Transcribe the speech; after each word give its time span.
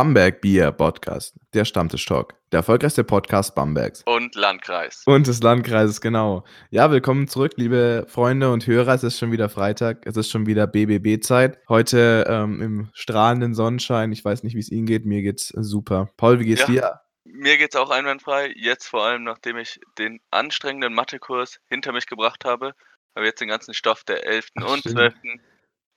Bamberg 0.00 0.40
Bier 0.40 0.72
Podcast, 0.72 1.38
der 1.52 1.66
Stammtisch 1.66 2.06
Talk, 2.06 2.32
der 2.52 2.60
erfolgreichste 2.60 3.04
Podcast 3.04 3.54
Bambergs. 3.54 4.02
Und 4.06 4.34
Landkreis. 4.34 5.02
Und 5.04 5.26
des 5.26 5.42
Landkreises, 5.42 6.00
genau. 6.00 6.42
Ja, 6.70 6.90
willkommen 6.90 7.28
zurück, 7.28 7.52
liebe 7.56 8.06
Freunde 8.08 8.50
und 8.50 8.66
Hörer. 8.66 8.94
Es 8.94 9.02
ist 9.02 9.18
schon 9.18 9.30
wieder 9.30 9.50
Freitag, 9.50 10.06
es 10.06 10.16
ist 10.16 10.30
schon 10.30 10.46
wieder 10.46 10.66
BBB-Zeit. 10.66 11.58
Heute 11.68 12.24
ähm, 12.26 12.62
im 12.62 12.88
strahlenden 12.94 13.52
Sonnenschein. 13.52 14.10
Ich 14.12 14.24
weiß 14.24 14.42
nicht, 14.42 14.54
wie 14.54 14.60
es 14.60 14.70
Ihnen 14.70 14.86
geht. 14.86 15.04
Mir 15.04 15.20
geht's 15.20 15.48
super. 15.48 16.08
Paul, 16.16 16.40
wie 16.40 16.46
geht's 16.46 16.62
Ja. 16.62 16.66
dir? 16.66 17.00
Mir 17.24 17.58
geht's 17.58 17.76
auch 17.76 17.90
einwandfrei. 17.90 18.54
Jetzt 18.56 18.86
vor 18.86 19.04
allem, 19.04 19.22
nachdem 19.24 19.58
ich 19.58 19.80
den 19.98 20.18
anstrengenden 20.30 20.94
Mathekurs 20.94 21.60
hinter 21.68 21.92
mich 21.92 22.06
gebracht 22.06 22.46
habe, 22.46 22.72
habe 23.14 23.26
jetzt 23.26 23.42
den 23.42 23.48
ganzen 23.48 23.74
Stoff 23.74 24.02
der 24.04 24.26
11. 24.26 24.48
Ach, 24.60 24.72
und 24.72 24.78
stimmt. 24.78 24.94
12. 24.96 25.14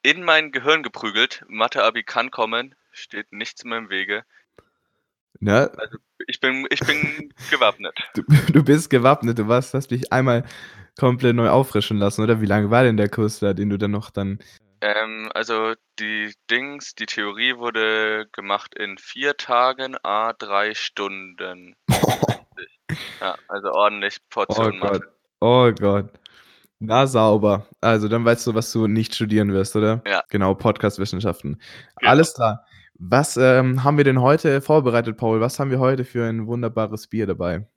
in 0.02 0.24
mein 0.24 0.52
Gehirn 0.52 0.84
geprügelt. 0.84 1.46
Mathe-Abi 1.48 2.04
kann 2.04 2.32
kommen, 2.32 2.76
steht 2.94 3.32
nichts 3.32 3.64
mehr 3.64 3.78
im 3.78 3.90
Wege. 3.90 4.24
Ne? 5.40 5.72
Ich 6.28 6.40
bin, 6.40 6.66
ich 6.70 6.80
bin 6.80 7.34
gewappnet. 7.52 7.94
Du, 8.16 8.24
du 8.52 8.64
bist 8.64 8.90
gewappnet, 8.90 9.40
du 9.40 9.48
warst, 9.48 9.74
hast 9.74 9.92
dich 9.92 10.14
einmal 10.14 10.46
komplett 10.98 11.36
neu 11.36 11.50
auffrischen 11.50 11.98
lassen, 11.98 12.24
oder? 12.24 12.40
Wie 12.40 12.46
lange 12.46 12.70
war 12.70 12.84
denn 12.84 12.98
der 12.98 13.10
Kurs 13.10 13.40
da, 13.40 13.54
den 13.54 13.70
du 13.70 13.78
dann 13.78 13.92
noch 13.92 14.10
dann. 14.10 14.40
Ähm, 14.82 15.30
also 15.34 15.74
die 16.00 16.34
Dings, 16.50 16.96
die 16.96 17.06
Theorie 17.06 17.58
wurde 17.58 18.28
gemacht 18.32 18.76
in 18.76 18.98
vier 18.98 19.36
Tagen, 19.36 19.96
a 20.04 20.34
drei 20.34 20.74
Stunden. 20.74 21.76
Ja, 23.20 23.36
also 23.48 23.72
ordentlich 23.72 24.18
Oh 24.20 24.26
Portion 24.30 24.80
Gott. 24.80 24.92
Mathe. 24.92 25.14
Oh 25.40 25.72
Gott. 25.72 26.10
Na, 26.80 27.08
sauber. 27.08 27.68
Also, 27.80 28.10
dann 28.10 28.26
weißt 28.26 28.46
du, 28.46 28.56
was 28.56 28.72
du 28.74 28.88
nicht 28.88 29.16
studieren 29.16 29.54
wirst, 29.54 29.76
oder? 29.78 30.02
Ja. 30.06 30.22
Genau, 30.30 30.54
Podcastwissenschaften. 30.54 31.62
Genau. 32.00 32.12
Alles 32.12 32.34
klar. 32.34 32.66
Was 32.96 33.38
ähm, 33.38 33.84
haben 33.84 33.98
wir 33.98 34.04
denn 34.04 34.22
heute 34.22 34.62
vorbereitet, 34.62 35.18
Paul? 35.18 35.42
Was 35.42 35.60
haben 35.60 35.72
wir 35.72 35.80
heute 35.80 36.06
für 36.06 36.28
ein 36.28 36.48
wunderbares 36.48 37.08
Bier 37.08 37.26
dabei? 37.26 37.68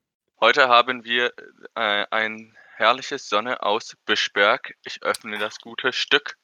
Heute 0.40 0.68
haben 0.68 1.04
wir 1.04 1.32
äh, 1.74 2.04
ein 2.10 2.52
herrliches 2.76 3.28
Sonne 3.28 3.62
aus 3.62 3.96
Bischberg. 4.04 4.74
Ich 4.84 5.02
öffne 5.02 5.38
das 5.38 5.58
gute 5.60 5.92
Stück. 5.92 6.36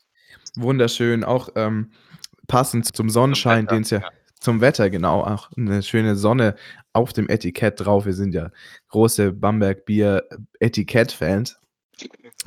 Wunderschön, 0.56 1.24
auch 1.24 1.50
ähm, 1.56 1.92
passend 2.48 2.96
zum 2.96 3.10
Sonnenschein, 3.10 3.66
den 3.66 3.82
es 3.82 3.90
ja 3.90 3.98
ja. 4.00 4.08
zum 4.40 4.60
Wetter, 4.60 4.88
genau, 4.88 5.22
auch 5.22 5.50
eine 5.56 5.82
schöne 5.82 6.16
Sonne 6.16 6.56
auf 6.94 7.12
dem 7.12 7.28
Etikett 7.28 7.80
drauf. 7.80 8.06
Wir 8.06 8.14
sind 8.14 8.34
ja 8.34 8.50
große 8.88 9.32
Bamberg 9.32 9.84
Bier 9.84 10.26
Etikett-Fans. 10.58 11.61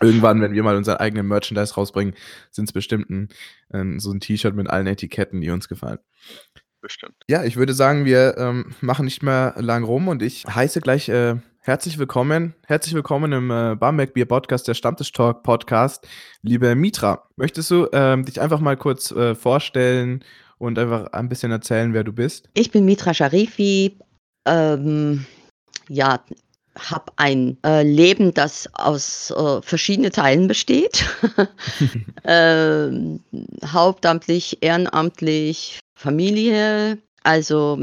Irgendwann, 0.01 0.41
wenn 0.41 0.53
wir 0.53 0.63
mal 0.63 0.75
unseren 0.75 0.97
eigenen 0.97 1.27
Merchandise 1.27 1.75
rausbringen, 1.75 2.15
sind 2.51 2.65
es 2.65 2.73
bestimmt 2.73 3.09
ein, 3.09 3.29
ein, 3.69 3.99
so 3.99 4.11
ein 4.11 4.19
T-Shirt 4.19 4.55
mit 4.55 4.69
allen 4.69 4.87
Etiketten, 4.87 5.41
die 5.41 5.49
uns 5.49 5.67
gefallen. 5.67 5.99
Bestimmt. 6.81 7.15
Ja, 7.27 7.43
ich 7.43 7.55
würde 7.55 7.73
sagen, 7.73 8.05
wir 8.05 8.37
ähm, 8.37 8.75
machen 8.81 9.05
nicht 9.05 9.23
mehr 9.23 9.55
lang 9.57 9.83
rum 9.83 10.07
und 10.07 10.21
ich 10.21 10.45
heiße 10.45 10.81
gleich 10.81 11.09
äh, 11.09 11.37
herzlich 11.61 11.97
willkommen, 11.97 12.53
herzlich 12.67 12.93
willkommen 12.93 13.31
im 13.31 13.49
äh, 13.49 13.75
Bamberg 13.75 14.13
Bier 14.13 14.27
Podcast, 14.27 14.67
der 14.67 14.75
Stammtisch 14.75 15.11
Talk 15.11 15.41
Podcast. 15.41 16.07
Liebe 16.43 16.75
Mitra, 16.75 17.27
möchtest 17.37 17.71
du 17.71 17.87
ähm, 17.91 18.23
dich 18.23 18.39
einfach 18.39 18.59
mal 18.59 18.77
kurz 18.77 19.09
äh, 19.11 19.33
vorstellen 19.33 20.23
und 20.59 20.77
einfach 20.77 21.07
ein 21.13 21.27
bisschen 21.27 21.52
erzählen, 21.52 21.93
wer 21.93 22.03
du 22.03 22.13
bist? 22.13 22.49
Ich 22.53 22.69
bin 22.69 22.85
Mitra 22.85 23.15
Sharifi. 23.15 23.97
Ähm, 24.45 25.25
ja, 25.89 26.23
habe 26.77 27.11
ein 27.15 27.58
äh, 27.65 27.83
Leben, 27.83 28.33
das 28.33 28.69
aus 28.73 29.31
äh, 29.31 29.61
verschiedenen 29.61 30.11
Teilen 30.11 30.47
besteht. 30.47 31.05
ähm, 32.25 33.21
hauptamtlich, 33.65 34.58
ehrenamtlich, 34.61 35.80
Familie. 35.95 36.97
Also 37.23 37.80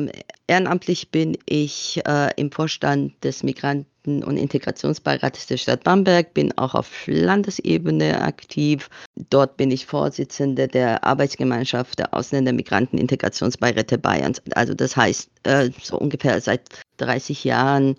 ehrenamtlich 0.46 1.10
bin 1.10 1.36
ich 1.46 2.00
äh, 2.06 2.30
im 2.36 2.52
Vorstand 2.52 3.12
des 3.24 3.42
Migranten- 3.42 4.22
und 4.22 4.36
Integrationsbeirates 4.36 5.46
der 5.46 5.56
Stadt 5.56 5.82
Bamberg, 5.82 6.34
bin 6.34 6.56
auch 6.58 6.74
auf 6.74 6.88
Landesebene 7.06 8.22
aktiv. 8.22 8.88
Dort 9.30 9.56
bin 9.56 9.70
ich 9.70 9.86
Vorsitzende 9.86 10.68
der 10.68 11.02
Arbeitsgemeinschaft 11.02 11.98
der 11.98 12.14
Ausländer 12.14 12.52
Migranten 12.52 12.98
Integrationsbeiräte 12.98 13.98
Bayerns. 13.98 14.42
Also 14.54 14.74
das 14.74 14.96
heißt, 14.96 15.30
äh, 15.44 15.70
so 15.82 15.98
ungefähr 15.98 16.40
seit 16.40 16.68
30 16.98 17.42
Jahren 17.42 17.96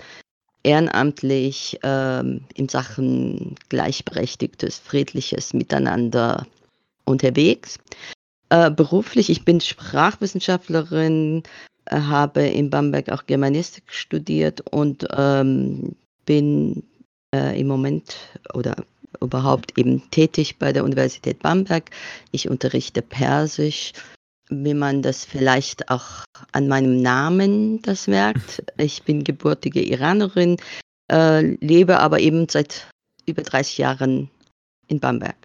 ehrenamtlich 0.64 1.80
ähm, 1.84 2.42
in 2.56 2.70
Sachen 2.70 3.56
gleichberechtigtes, 3.70 4.80
friedliches 4.80 5.54
Miteinander 5.54 6.48
unterwegs. 7.06 7.78
Äh, 8.50 8.72
beruflich, 8.72 9.30
ich 9.30 9.46
bin 9.46 9.60
Sprachwissenschaftlerin, 9.60 11.44
äh, 11.86 11.98
habe 11.98 12.44
in 12.44 12.70
Bamberg 12.70 13.10
auch 13.10 13.26
Germanistik 13.26 13.84
studiert 13.88 14.62
und 14.72 15.06
ähm, 15.16 15.96
bin 16.26 16.84
äh, 17.36 17.60
im 17.60 17.68
Moment 17.68 18.16
oder 18.54 18.76
überhaupt 19.22 19.78
eben 19.78 20.10
tätig 20.12 20.58
bei 20.60 20.72
der 20.72 20.84
Universität 20.84 21.40
Bamberg. 21.40 21.90
Ich 22.32 22.50
unterrichte 22.50 23.02
Persisch, 23.02 23.94
wie 24.64 24.74
man 24.74 25.02
das 25.02 25.26
vielleicht 25.26 25.90
auch 25.90 26.26
an 26.52 26.68
meinem 26.68 27.02
Namen 27.02 27.82
das 27.82 28.08
merkt. 28.08 28.64
Ich 28.78 29.04
bin 29.04 29.24
gebürtige 29.24 29.82
Iranerin, 29.82 30.58
äh, 31.12 31.42
lebe 31.42 32.00
aber 32.00 32.20
eben 32.20 32.48
seit 32.50 32.88
über 33.26 33.42
30 33.42 33.78
Jahren 33.78 34.30
in 34.88 35.00
Bamberg. 35.00 35.36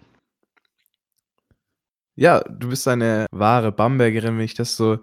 Ja, 2.15 2.41
du 2.41 2.69
bist 2.69 2.87
eine 2.87 3.27
wahre 3.31 3.71
Bambergerin, 3.71 4.37
wenn 4.37 4.45
ich 4.45 4.53
das 4.53 4.75
so 4.75 4.99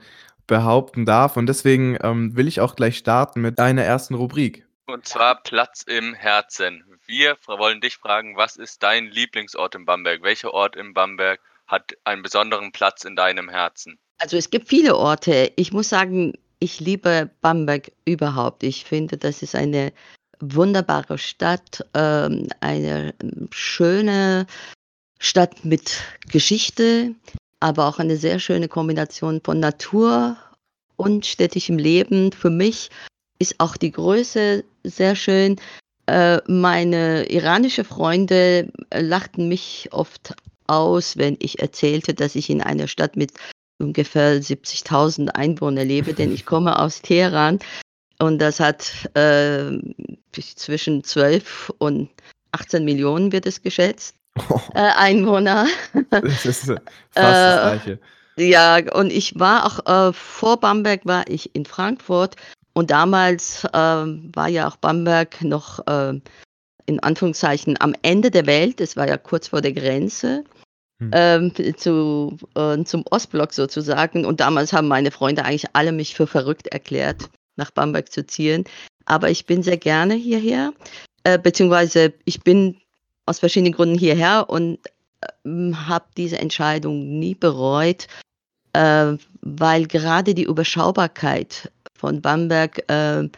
behaupten 0.46 1.06
darf. 1.06 1.36
Und 1.36 1.46
deswegen 1.46 1.96
ähm, 2.02 2.36
will 2.36 2.46
ich 2.46 2.60
auch 2.60 2.76
gleich 2.76 2.98
starten 2.98 3.40
mit 3.40 3.58
deiner 3.58 3.82
ersten 3.82 4.14
Rubrik. 4.14 4.66
Und 4.86 5.06
zwar 5.06 5.42
Platz 5.42 5.82
im 5.82 6.14
Herzen. 6.14 6.84
Wir 7.06 7.36
wollen 7.46 7.80
dich 7.80 7.96
fragen, 7.96 8.36
was 8.36 8.56
ist 8.56 8.82
dein 8.82 9.06
Lieblingsort 9.06 9.74
in 9.74 9.84
Bamberg? 9.84 10.22
Welcher 10.22 10.52
Ort 10.52 10.76
in 10.76 10.94
Bamberg 10.94 11.40
hat 11.66 11.97
einen 12.04 12.22
besonderen 12.22 12.72
Platz 12.72 13.04
in 13.04 13.16
deinem 13.16 13.49
Herzen? 13.49 13.99
Also 14.19 14.37
es 14.37 14.50
gibt 14.50 14.69
viele 14.69 14.97
Orte. 14.97 15.53
Ich 15.56 15.72
muss 15.72 15.88
sagen, 15.88 16.34
ich 16.59 16.81
liebe 16.81 17.31
Bamberg 17.41 17.93
überhaupt. 18.04 18.62
Ich 18.62 18.84
finde, 18.84 19.16
das 19.16 19.43
ist 19.43 19.54
eine 19.54 19.93
wunderbare 20.41 21.19
Stadt, 21.19 21.84
ähm, 21.94 22.49
eine 22.60 23.15
ähm, 23.22 23.49
schöne 23.50 24.47
Stadt 25.19 25.65
mit 25.65 26.03
Geschichte, 26.31 27.15
aber 27.60 27.87
auch 27.87 27.98
eine 27.98 28.16
sehr 28.16 28.38
schöne 28.38 28.69
Kombination 28.69 29.41
von 29.43 29.60
Natur 29.60 30.37
und 30.97 31.27
städtischem 31.27 31.78
Leben. 31.78 32.33
Für 32.33 32.50
mich 32.50 32.91
ist 33.38 33.59
auch 33.59 33.77
die 33.77 33.93
Größe 33.93 34.65
sehr 34.84 35.16
schön. 35.16 35.56
Äh, 36.06 36.38
meine 36.47 37.25
iranische 37.31 37.84
Freunde 37.84 38.71
äh, 38.91 39.00
lachten 39.00 39.48
mich 39.48 39.88
oft 39.93 40.34
aus, 40.69 41.16
wenn 41.16 41.37
ich 41.41 41.60
erzählte, 41.60 42.15
dass 42.15 42.34
ich 42.34 42.50
in 42.50 42.62
einer 42.62 42.88
Stadt 42.88 43.16
mit 43.16 43.32
ungefähr 43.78 44.41
70.000 44.41 45.28
Einwohner 45.31 45.84
lebe, 45.84 46.15
denn 46.15 46.32
ich 46.32 46.47
komme 46.47 46.78
aus 46.78 47.03
Teheran 47.03 47.59
und 48.19 48.38
das 48.38 48.60
hat 48.60 49.09
äh, 49.15 49.78
zwischen 50.32 51.04
12 51.04 51.72
und 51.78 52.10
18 52.53 52.84
Millionen 52.84 53.32
wird 53.32 53.47
es 53.47 53.62
geschätzt, 53.62 54.16
äh, 54.75 54.81
Einwohner. 54.81 55.66
Das 56.10 56.47
ist 56.47 56.69
äh, 56.69 56.77
fast 57.10 57.15
das 57.15 57.56
Äh, 57.56 57.78
Gleiche. 57.78 58.00
Ja, 58.39 58.78
und 58.95 59.12
ich 59.12 59.39
war 59.39 59.65
auch 59.65 60.09
äh, 60.09 60.12
vor 60.12 60.60
Bamberg 60.60 61.07
war 61.07 61.24
ich 61.28 61.54
in 61.54 61.65
Frankfurt 61.65 62.36
und 62.74 62.91
damals 62.91 63.66
ähm, 63.72 64.30
war 64.34 64.48
ja 64.48 64.69
auch 64.69 64.77
Bamberg 64.77 65.42
noch 65.42 65.86
äh, 65.86 66.21
in 66.84 67.01
Anführungszeichen 67.01 67.80
am 67.80 67.95
Ende 68.03 68.30
der 68.30 68.47
Welt. 68.47 68.80
Es 68.80 68.97
war 68.97 69.09
ja 69.09 69.16
kurz 69.16 69.48
vor 69.48 69.62
der 69.62 69.72
Grenze 69.72 70.45
Hm. 70.98 71.10
ähm, 71.13 71.77
zu, 71.77 72.39
äh, 72.54 72.83
zum 72.84 73.04
Ostblock 73.10 73.53
sozusagen. 73.53 74.25
Und 74.25 74.41
damals 74.41 74.72
haben 74.72 74.89
meine 74.89 75.10
Freunde 75.10 75.45
eigentlich 75.45 75.66
alle 75.75 75.93
mich 75.93 76.15
für 76.15 76.27
verrückt 76.27 76.69
erklärt, 76.69 77.28
nach 77.57 77.71
Bamberg 77.71 78.10
zu 78.10 78.27
ziehen. 78.27 78.65
Aber 79.04 79.31
ich 79.31 79.45
bin 79.45 79.63
sehr 79.63 79.77
gerne 79.77 80.15
hierher, 80.15 80.72
äh, 81.25 81.39
beziehungsweise 81.39 82.15
ich 82.25 82.43
bin 82.43 82.78
aus 83.27 83.41
verschiedenen 83.41 83.75
Gründen 83.75 83.98
hierher 83.98 84.48
und 84.48 84.78
ähm, 85.45 85.87
habe 85.87 86.07
diese 86.16 86.39
Entscheidung 86.39 87.19
nie 87.19 87.34
bereut, 87.34 88.07
äh, 88.72 89.13
weil 89.43 89.87
gerade 89.87 90.34
die 90.34 90.45
Überschaubarkeit 90.45 91.71
von 91.95 92.22
Bamberg 92.22 92.91
äh, 92.91 93.28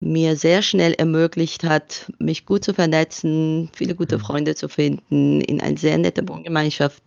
mir 0.00 0.36
sehr 0.36 0.62
schnell 0.62 0.92
ermöglicht 0.94 1.64
hat, 1.64 2.10
mich 2.18 2.44
gut 2.44 2.64
zu 2.64 2.74
vernetzen, 2.74 3.70
viele 3.74 3.94
gute 3.94 4.18
Mhm. 4.18 4.22
Freunde 4.22 4.54
zu 4.54 4.68
finden, 4.68 5.40
in 5.40 5.60
einer 5.60 5.78
sehr 5.78 5.96
netten 5.98 6.28
Wohngemeinschaft 6.28 7.02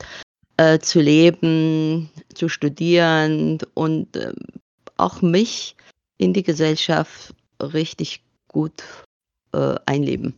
äh, 0.58 0.80
zu 0.80 1.00
leben, 1.00 2.10
zu 2.34 2.50
studieren 2.50 3.60
und 3.76 4.16
äh, 4.16 4.34
auch 4.98 5.22
mich 5.22 5.76
in 6.18 6.34
die 6.34 6.44
Gesellschaft 6.44 7.34
richtig 7.62 8.22
gut 8.48 8.84
äh, 9.54 9.76
einleben. 9.86 10.34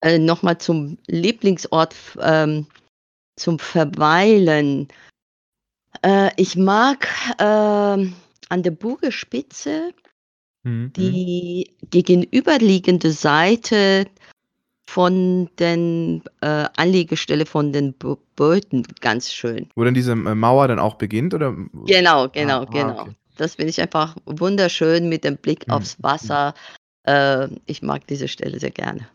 Äh, 0.00 0.18
Nochmal 0.18 0.58
zum 0.58 0.98
Lieblingsort, 1.06 1.94
ähm, 2.20 2.66
zum 3.36 3.58
Verweilen. 3.58 4.88
Äh, 6.02 6.30
ich 6.36 6.56
mag, 6.56 7.08
ähm, 7.38 8.14
an 8.48 8.62
der 8.62 8.70
Burgerspitze 8.70 9.92
Mhm, 10.68 10.82
mhm. 10.84 10.92
die 10.92 11.70
gegenüberliegende 11.90 13.12
Seite 13.12 14.06
von 14.88 15.48
den, 15.58 16.22
äh, 16.40 16.66
Anlegestelle 16.76 17.46
von 17.46 17.72
den 17.72 17.94
Booten 17.94 18.84
ganz 19.00 19.32
schön. 19.32 19.68
Wo 19.74 19.84
dann 19.84 19.94
diese, 19.94 20.12
ähm, 20.12 20.38
Mauer 20.38 20.68
dann 20.68 20.78
auch 20.78 20.94
beginnt 20.94 21.34
oder? 21.34 21.54
Genau, 21.86 22.24
Ah, 22.24 22.26
genau, 22.28 22.60
ah, 22.62 22.64
genau. 22.66 23.00
okay. 23.02 23.14
Das 23.36 23.54
finde 23.54 23.70
ich 23.70 23.80
einfach 23.80 24.16
wunderschön 24.26 25.08
mit 25.08 25.24
dem 25.24 25.36
Blick 25.36 25.66
Mhm, 25.68 25.74
aufs 25.74 25.98
mhm. 25.98 26.02
Wasser. 26.04 26.54
Äh, 27.04 27.48
ich 27.66 27.82
mag 27.82 28.06
diese 28.06 28.28
Stelle 28.28 28.58
sehr 28.58 28.70
gerne. 28.70 29.06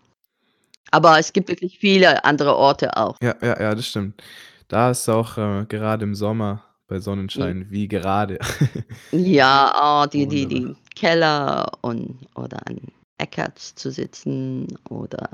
Aber 0.91 1.17
es 1.19 1.33
gibt 1.33 1.49
wirklich 1.49 1.79
viele 1.79 2.23
andere 2.23 2.55
Orte 2.55 2.95
auch. 2.97 3.17
Ja, 3.21 3.35
ja, 3.41 3.59
ja, 3.59 3.75
das 3.75 3.87
stimmt. 3.87 4.21
Da 4.67 4.91
ist 4.91 5.09
auch, 5.09 5.37
äh, 5.37 5.65
gerade 5.67 6.03
im 6.03 6.15
Sommer 6.15 6.63
bei 6.87 6.97
Mhm. 6.97 7.01
Sonnenschein 7.01 7.65
wie 7.69 7.87
gerade. 7.87 8.37
Ja, 9.11 10.03
oh, 10.03 10.07
die 10.07 10.27
die 10.27 10.45
die 10.45 10.75
Keller 10.95 11.71
und 11.81 12.17
oder 12.35 12.65
an 12.67 12.79
Eckerts 13.17 13.75
zu 13.75 13.91
sitzen 13.91 14.67
oder 14.89 15.29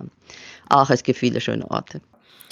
ach, 0.70 0.90
es 0.90 1.04
gibt 1.04 1.20
viele 1.20 1.42
schöne 1.42 1.70
Orte. 1.70 2.02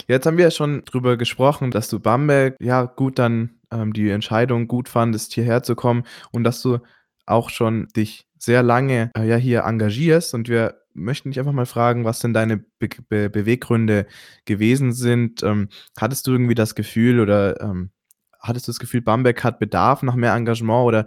Jetzt 0.07 0.25
haben 0.25 0.38
wir 0.38 0.45
ja 0.45 0.51
schon 0.51 0.86
drüber 0.86 1.18
gesprochen, 1.18 1.71
dass 1.71 1.89
du 1.89 2.00
Bamberg, 2.00 2.56
ja, 2.59 2.83
gut 2.83 3.19
dann, 3.19 3.59
ähm, 3.71 3.94
die 3.94 4.09
Entscheidung 4.09 4.68
gut 4.68 4.88
fandest, 4.89 5.33
hierher 5.33 5.63
zu 5.63 5.75
kommen 5.75 6.04
und 6.31 6.44
dass 6.44 6.62
du 6.62 6.80
auch 7.25 7.50
schon 7.50 7.88
dich 7.95 8.25
sehr 8.39 8.63
lange, 8.63 9.12
äh, 9.18 9.27
ja, 9.27 9.36
hier 9.36 9.63
engagierst 9.63 10.33
und 10.33 10.48
wir 10.48 10.81
möchten 10.94 11.30
dich 11.30 11.39
einfach 11.39 11.51
mal 11.51 11.65
fragen, 11.65 12.06
was 12.06 12.19
denn 12.19 12.33
deine 12.33 12.57
Beg 12.57 13.07
Be 13.09 13.30
Beweggründe 13.30 14.07
gewesen 14.45 14.94
sind. 14.94 15.44
Ähm, 15.44 15.69
hattest 15.98 16.25
du 16.27 16.31
irgendwie 16.31 16.56
das 16.56 16.75
Gefühl 16.75 17.19
oder, 17.19 17.62
ähm, 17.62 17.92
hattest 18.39 18.68
du 18.68 18.71
das 18.71 18.80
Gefühl, 18.80 19.01
Bamberg 19.01 19.44
hat 19.44 19.59
Bedarf 19.59 20.04
nach 20.04 20.15
mehr 20.15 20.33
Engagement 20.33 20.86
oder 20.86 21.06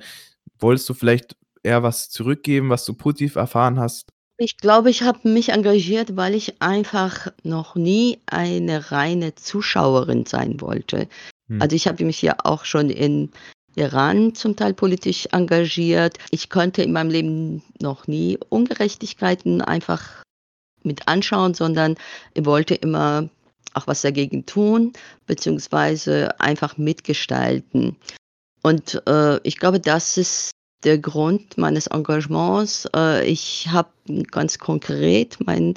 wolltest 0.58 0.88
du 0.88 0.94
vielleicht 0.94 1.36
eher 1.62 1.82
was 1.82 2.10
zurückgeben, 2.10 2.70
was 2.70 2.84
du 2.84 2.94
positiv 2.94 3.36
erfahren 3.36 3.78
hast? 3.78 4.10
Ich 4.38 4.56
glaube, 4.56 4.88
ich 4.88 5.02
habe 5.02 5.28
mich 5.28 5.50
engagiert, 5.50 6.16
weil 6.16 6.34
ich 6.34 6.62
einfach 6.62 7.28
noch 7.42 7.74
nie 7.74 8.20
eine 8.24 8.90
reine 8.90 9.34
Zuschauerin 9.34 10.24
sein 10.24 10.62
wollte. 10.62 11.08
Hm. 11.48 11.60
Also, 11.60 11.76
ich 11.76 11.86
habe 11.86 12.04
mich 12.04 12.22
ja 12.22 12.36
auch 12.42 12.64
schon 12.64 12.88
in 12.88 13.30
Iran 13.76 14.34
zum 14.34 14.56
Teil 14.56 14.72
politisch 14.72 15.28
engagiert. 15.32 16.16
Ich 16.30 16.48
konnte 16.48 16.82
in 16.82 16.92
meinem 16.92 17.10
Leben 17.10 17.62
noch 17.80 18.06
nie 18.06 18.38
Ungerechtigkeiten 18.48 19.60
einfach 19.60 20.24
mit 20.82 21.06
anschauen, 21.06 21.52
sondern 21.52 21.96
ich 22.32 22.46
wollte 22.46 22.74
immer 22.74 23.28
auch 23.74 23.86
was 23.86 24.00
dagegen 24.00 24.46
tun, 24.46 24.94
beziehungsweise 25.26 26.40
einfach 26.40 26.78
mitgestalten. 26.78 27.96
Und, 28.62 29.02
äh, 29.06 29.38
ich 29.42 29.58
glaube, 29.58 29.80
das 29.80 30.16
ist 30.16 30.50
der 30.84 30.98
Grund 30.98 31.58
meines 31.58 31.86
Engagements. 31.86 32.88
Äh, 32.94 33.26
ich 33.26 33.68
habe 33.70 33.90
ganz 34.30 34.58
konkret 34.58 35.38
mein 35.44 35.74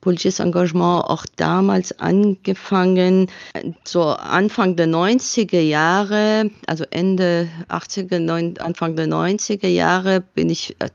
politisches 0.00 0.40
Engagement 0.40 1.04
auch 1.04 1.26
damals 1.36 1.98
angefangen, 2.00 3.30
so 3.84 4.02
Anfang 4.04 4.76
der 4.76 4.86
90er 4.86 5.60
Jahre, 5.60 6.50
also 6.66 6.84
Ende 6.90 7.48
80er, 7.68 8.18
neun 8.18 8.56
Anfang 8.58 8.96
der 8.96 9.06
90er 9.06 9.68
Jahre 9.68 10.22
bin 10.34 10.48
ich, 10.48 10.74
äh, 10.80 10.88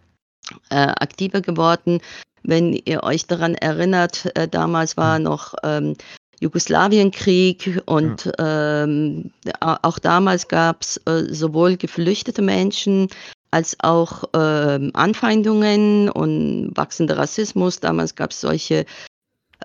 äh, 0.70 0.88
aktiver 1.00 1.42
geworden. 1.42 2.02
Wenn 2.44 2.74
ihr 2.74 3.04
euch 3.04 3.26
daran 3.28 3.56
erinnert, 3.56 4.32
äh, 4.36 4.48
damals 4.48 4.98
war 4.98 5.18
Hm. 5.18 5.24
noch, 5.24 5.54
ähm, 5.64 5.96
Jugoslawienkrieg 6.42 7.82
und, 7.86 8.30
ähm, 8.40 9.32
a 9.62 9.78
auch 9.84 10.00
damals 10.00 10.48
gab's, 10.48 10.98
äh, 11.06 11.24
sowohl 11.34 11.78
geflüchtete 11.78 12.42
Menschen 12.42 13.08
als 13.56 13.78
auch, 13.80 14.26
ähm, 14.36 14.92
Anfeindungen 14.94 16.10
und 16.10 16.72
wachsender 16.76 17.18
Rassismus. 17.18 17.80
Damals 17.80 18.16
gab's 18.16 18.42
solche, 18.42 18.86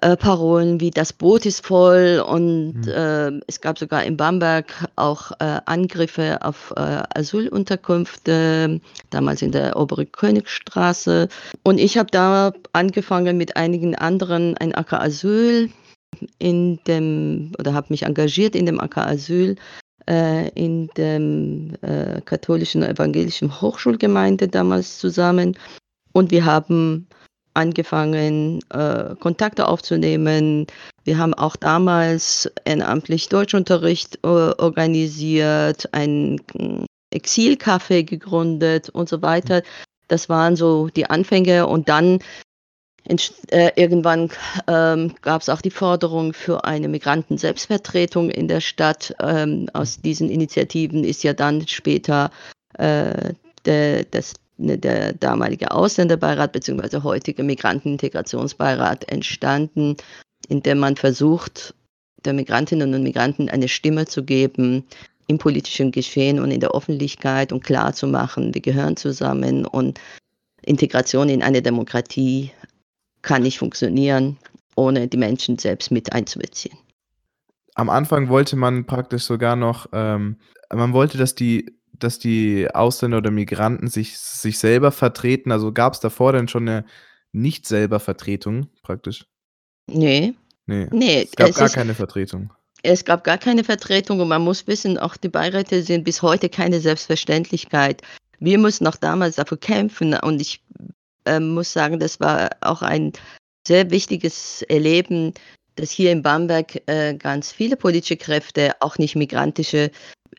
äh, 0.01 0.17
Parolen 0.17 0.81
wie 0.81 0.93
„Das 0.93 1.13
Boot 1.13 1.45
ist 1.45 1.67
voll“ 1.67 2.23
und, 2.25 2.75
Mhm. 2.87 2.93
ähm, 2.95 3.43
es 3.49 3.61
gab 3.61 3.77
sogar 3.81 4.05
in 4.05 4.17
Bamberg 4.17 4.67
auch, 4.95 5.33
äh, 5.41 5.61
Angriffe 5.67 6.39
auf, 6.43 6.73
äh, 6.77 7.03
Asylunterkünfte, 7.19 8.81
damals 9.11 9.43
in 9.43 9.51
der 9.51 9.77
Oberen 9.77 10.11
Königstraße. 10.13 11.27
Und 11.65 11.79
ich 11.79 11.99
habe 11.99 12.11
da 12.13 12.53
angefangen 12.73 13.37
mit 13.37 13.57
einigen 13.57 13.97
anderen 13.97 14.57
ein 14.59 14.73
AK 14.73 14.93
Asyl 15.01 15.69
in 16.39 16.79
dem 16.87 17.53
oder 17.59 17.75
habe 17.75 17.89
mich 17.91 18.03
engagiert 18.05 18.55
in 18.55 18.67
dem 18.67 18.81
AK 18.81 18.99
Asyl, 18.99 19.53
äh, 19.53 19.57
in 20.06 20.88
dem, 20.97 21.75
äh, 21.82 22.20
katholischen 22.23 22.82
evangelischen 22.82 23.61
Hochschulgemeinde 23.61 24.49
damals 24.49 24.99
zusammen. 24.99 25.56
Und 26.12 26.31
wir 26.31 26.44
haben 26.44 27.06
angefangen, 27.55 28.61
äh, 28.70 29.14
Kontakte 29.17 29.69
aufzunehmen. 29.69 30.67
Wir 31.05 31.19
haben 31.19 31.35
auch 31.35 31.56
damals 31.56 32.50
ehrenamtlich 32.64 33.29
Deutschunterricht, 33.29 34.19
äh, 34.25 34.29
organisiert, 34.29 35.88
ein, 35.93 36.41
Exilcafé 37.12 38.05
gegründet 38.05 38.88
und 38.91 39.08
so 39.08 39.20
weiter. 39.20 39.62
Das 40.08 40.29
waren 40.29 40.56
so 40.56 40.88
die 40.88 41.08
Anfänge 41.11 41.67
und 41.67 41.88
dann 41.88 42.20
äh, 43.50 43.70
irgendwann, 43.76 44.31
ähm, 44.67 45.14
gab's 45.23 45.49
auch 45.49 45.61
die 45.61 45.70
Forderung 45.70 46.32
für 46.32 46.64
eine 46.64 46.88
Migranten-Selbstvertretung 46.88 48.31
in 48.31 48.49
der 48.49 48.61
Stadt. 48.61 49.14
Ähm, 49.20 49.69
aus 49.73 50.00
diesen 50.00 50.31
Initiativen 50.31 51.05
ist 51.05 51.23
ja 51.23 51.32
dann 51.32 51.67
später, 51.67 52.31
äh, 52.75 53.35
der 53.64 54.05
das 54.05 54.35
ne, 54.58 54.79
der 54.79 55.12
damalige 55.14 55.70
Ausländerbeirat 55.70 56.52
beziehungsweise 56.52 57.02
heutige 57.02 57.43
Migrantenintegrationsbeirat 57.43 59.11
entstanden, 59.11 59.97
in 60.49 60.62
dem 60.62 60.79
man 60.79 60.97
versucht, 60.97 61.75
den 62.25 62.37
Migrantinnen 62.37 62.94
und 62.94 63.02
Migranten 63.02 63.49
eine 63.49 63.69
Stimme 63.69 64.06
zu 64.06 64.25
geben 64.25 64.85
im 65.26 65.38
politischen 65.38 65.91
Geschehen 65.91 66.41
und 66.41 66.50
in 66.50 66.61
der 66.61 66.75
Öffentlichkeit 66.75 67.52
und 67.52 67.64
klarzumachen, 67.64 68.52
wir 68.52 68.61
gehören 68.61 68.97
zusammen 68.97 69.64
und 69.64 70.00
Integration 70.62 71.28
in 71.28 71.42
eine 71.42 71.62
Demokratie 71.62 72.50
kann 73.23 73.43
nicht 73.43 73.59
funktionieren, 73.59 74.39
ohne 74.77 75.09
die 75.09 75.17
Menschen 75.17 75.59
selbst 75.59 75.91
mit 75.91 76.12
einzubeziehen. 76.12 76.77
Am 77.75 77.89
Anfang 77.89 78.29
wollte 78.29 78.57
man 78.57 78.85
praktisch 78.87 79.23
sogar 79.25 79.57
noch 79.57 79.87
ähm, 79.93 80.37
man 80.73 80.93
wollte, 80.93 81.19
dass 81.19 81.35
die 81.35 81.77
dass 81.93 82.19
die 82.19 82.69
Ausländer 82.73 83.19
oder 83.19 83.31
Migranten 83.31 83.89
sich 83.89 84.19
sich 84.19 84.59
selber 84.59 84.91
vertreten. 84.93 85.53
Also, 85.53 85.73
gab's 85.73 86.00
davor 86.00 86.33
denn 86.33 86.49
schon 86.49 86.65
'ne 86.65 86.85
Nicht-Selber-Vertretung 87.33 88.69
praktisch? 88.83 89.27
Ne. 89.89 90.35
Ne, 90.67 90.93
Ne, 90.93 91.25
es 91.25 91.33
gab 91.37 91.50
es 91.50 91.57
gar 91.57 91.67
ist 91.67 91.73
keine 91.73 91.95
Vertretung. 91.95 92.53
es 92.83 93.05
gab 93.05 93.25
gar 93.25 93.39
keine 93.39 93.65
Vertretung 93.65 94.21
und 94.21 94.29
man 94.29 94.43
muss 94.43 94.67
wissen, 94.67 94.99
auch 94.99 95.17
die 95.17 95.29
Beiräte 95.29 95.83
sind 95.83 96.05
bis 96.05 96.23
heute 96.23 96.49
keine 96.49 96.81
Selbstverständlichkeit. 96.81 98.03
Wir 98.39 98.59
mussten 98.59 98.87
auch 98.87 98.97
damals 98.97 99.37
dafür 99.37 99.59
kämpfen 99.59 100.15
und 100.15 100.41
ich, 100.41 100.62
ähm, 101.31 101.55
muss 101.55 101.73
sagen, 101.73 101.99
das 101.99 102.21
war 102.21 102.51
auch 102.61 102.83
ein 102.83 103.13
sehr 103.67 103.91
wichtiges 103.91 104.63
Erleben, 104.63 105.35
dass 105.77 105.91
hier 105.91 106.13
in 106.13 106.23
Bamberg, 106.23 106.83
äh, 106.87 107.15
ganz 107.15 107.53
viele 107.53 107.77
politische 107.77 108.17
Kräfte, 108.17 108.73
auch 108.81 108.99
nicht 108.99 109.17
migrantische, 109.17 109.91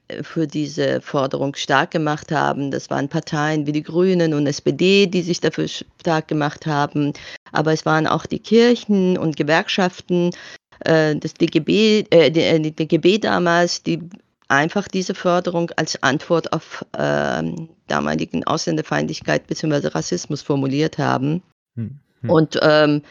äh, 0.08 0.24
für 0.24 0.48
diese 0.48 1.02
Forderung 1.02 1.56
stark 1.56 1.92
gemacht 1.92 2.32
haben. 2.32 2.72
Das 2.72 2.90
waren 2.90 3.10
Parteien 3.10 3.66
wie 3.66 3.72
die 3.72 3.84
Grünen 3.84 4.34
und 4.34 4.48
SPD, 4.48 5.08
die 5.08 5.22
sich 5.22 5.40
dafür 5.40 5.68
stark 5.68 6.28
gemacht 6.28 6.66
haben. 6.66 7.14
Aber 7.52 7.74
es 7.74 7.86
waren 7.86 8.08
auch 8.08 8.26
die 8.26 8.40
Kirchen 8.40 9.18
und 9.18 9.38
Gewerkschaften, 9.38 10.32
äh, 10.82 11.16
das 11.16 11.34
DGB 11.34 12.06
äh, 12.10 12.32
die, 12.32 12.42
äh, 12.42 12.60
die 12.60 12.76
DGB 12.76 13.20
damals, 13.20 13.84
die 13.84 14.00
einfach 14.52 14.88
diese 14.88 15.16
Förderung 15.16 15.72
als 15.78 16.02
Antwort 16.04 16.54
auf, 16.54 16.86
ähm, 16.98 17.70
damaligen 17.88 18.44
Ausländerfeindlichkeit 18.46 19.48
beziehungsweise 19.48 19.96
Rassismus 19.96 20.42
formuliert 20.42 20.98
haben. 20.98 21.42
Hm, 21.76 22.00
hm. 22.22 22.30
Und, 22.30 22.60
ähm, 22.62 23.02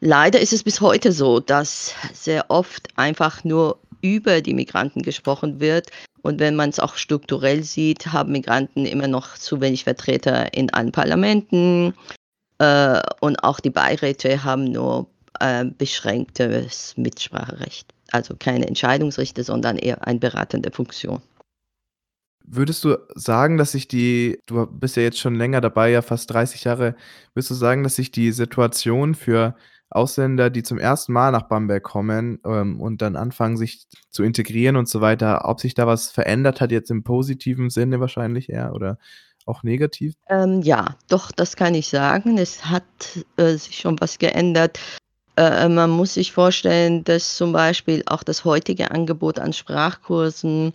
leider 0.00 0.40
ist 0.40 0.52
es 0.52 0.62
bis 0.62 0.80
heute 0.80 1.12
so, 1.12 1.40
dass 1.40 1.94
sehr 2.12 2.50
oft 2.50 2.88
einfach 2.96 3.44
nur 3.44 3.78
über 4.00 4.40
die 4.40 4.54
Migranten 4.54 5.02
gesprochen 5.02 5.60
wird. 5.60 5.90
Und 6.22 6.38
wenn 6.38 6.54
man's 6.54 6.78
auch 6.78 6.94
strukturell 6.94 7.64
sieht, 7.64 8.12
haben 8.12 8.32
Migranten 8.32 8.86
immer 8.86 9.08
noch 9.08 9.36
zu 9.36 9.60
wenig 9.60 9.84
Vertreter 9.84 10.54
in 10.54 10.72
allen 10.72 10.92
Parlamenten, 10.92 11.94
äh, 12.62 13.00
und 13.20 13.42
auch 13.42 13.58
die 13.58 13.70
Beiräte 13.70 14.44
haben 14.44 14.64
nur, 14.64 15.08
äh, 15.40 15.64
beschränktes 15.64 16.94
Mitspracherecht. 16.96 17.92
Also, 18.12 18.34
keine 18.38 18.66
Entscheidungsrechte, 18.68 19.42
sondern 19.42 19.76
eher 19.76 20.06
eine 20.06 20.20
beratende 20.20 20.70
Funktion. 20.70 21.20
Würdest 22.44 22.84
du 22.84 22.98
sagen, 23.14 23.56
dass 23.56 23.72
sich 23.72 23.88
die 23.88 24.38
du 24.46 24.66
bist 24.66 24.96
ja 24.96 25.02
jetzt 25.02 25.18
schon 25.18 25.34
länger 25.34 25.60
dabei, 25.60 25.90
ja 25.90 26.02
fast 26.02 26.30
30 26.30 26.64
Jahre. 26.64 26.96
Würdest 27.34 27.50
du 27.50 27.54
sagen, 27.54 27.82
dass 27.82 27.96
sich 27.96 28.10
die 28.10 28.32
Situation 28.32 29.14
für 29.14 29.54
Ausländer, 29.90 30.50
die 30.50 30.62
zum 30.62 30.78
ersten 30.78 31.12
Mal 31.12 31.30
nach 31.30 31.48
Bamberg 31.48 31.82
kommen 31.82 32.40
ähm, 32.44 32.80
und 32.80 33.02
dann 33.02 33.16
anfangen, 33.16 33.56
sich 33.56 33.86
zu 34.10 34.22
integrieren 34.22 34.76
und 34.76 34.88
so 34.88 35.00
weiter, 35.00 35.48
ob 35.48 35.60
sich 35.60 35.74
da 35.74 35.86
was 35.86 36.10
verändert 36.10 36.60
hat, 36.60 36.72
jetzt 36.72 36.90
im 36.90 37.04
positiven 37.04 37.70
Sinne 37.70 38.00
wahrscheinlich 38.00 38.48
eher 38.48 38.74
oder 38.74 38.98
auch 39.46 39.62
negativ? 39.62 40.14
Ähm, 40.28 40.62
ja, 40.62 40.96
doch, 41.08 41.32
das 41.32 41.56
kann 41.56 41.74
ich 41.74 41.88
sagen. 41.88 42.38
Es 42.38 42.66
hat 42.66 42.84
äh, 43.36 43.56
sich 43.56 43.78
schon 43.78 44.00
was 44.00 44.18
geändert. 44.18 44.78
Äh, 45.36 45.68
man 45.68 45.90
muss 45.90 46.14
sich 46.14 46.32
vorstellen, 46.32 47.04
dass 47.04 47.36
zum 47.36 47.52
Beispiel 47.52 48.02
auch 48.06 48.22
das 48.22 48.44
heutige 48.44 48.90
Angebot 48.90 49.38
an 49.38 49.52
Sprachkursen, 49.52 50.72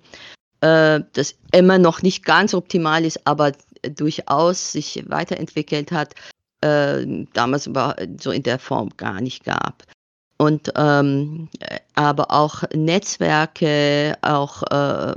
äh, 0.62 1.02
das 1.14 1.36
immer 1.52 1.78
noch 1.78 2.02
nicht 2.02 2.26
ganz 2.26 2.54
optimal 2.54 3.06
ist, 3.06 3.26
aber 3.28 3.52
durchaus 3.96 4.72
sich 4.72 5.04
weiterentwickelt 5.08 5.92
hat, 5.92 6.16
äh, 6.62 7.06
damals 7.34 7.70
so 8.20 8.32
in 8.32 8.44
der 8.44 8.60
Form 8.60 8.90
gar 8.98 9.22
nicht 9.22 9.44
gab. 9.44 9.84
Und 10.38 10.72
ähm, 10.76 11.50
aber 11.96 12.32
auch 12.32 12.64
Netzwerke, 12.74 14.18
auch 14.22 14.64
äh, 14.64 15.16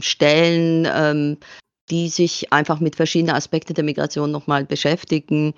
Stellen, 0.00 0.88
ähm, 0.92 1.38
die 1.90 2.08
sich 2.08 2.52
einfach 2.52 2.80
mit 2.80 2.96
verschiedenen 2.96 3.36
Aspekten 3.36 3.74
der 3.74 3.84
Migration 3.84 4.30
nochmal 4.30 4.64
beschäftigen. 4.64 5.54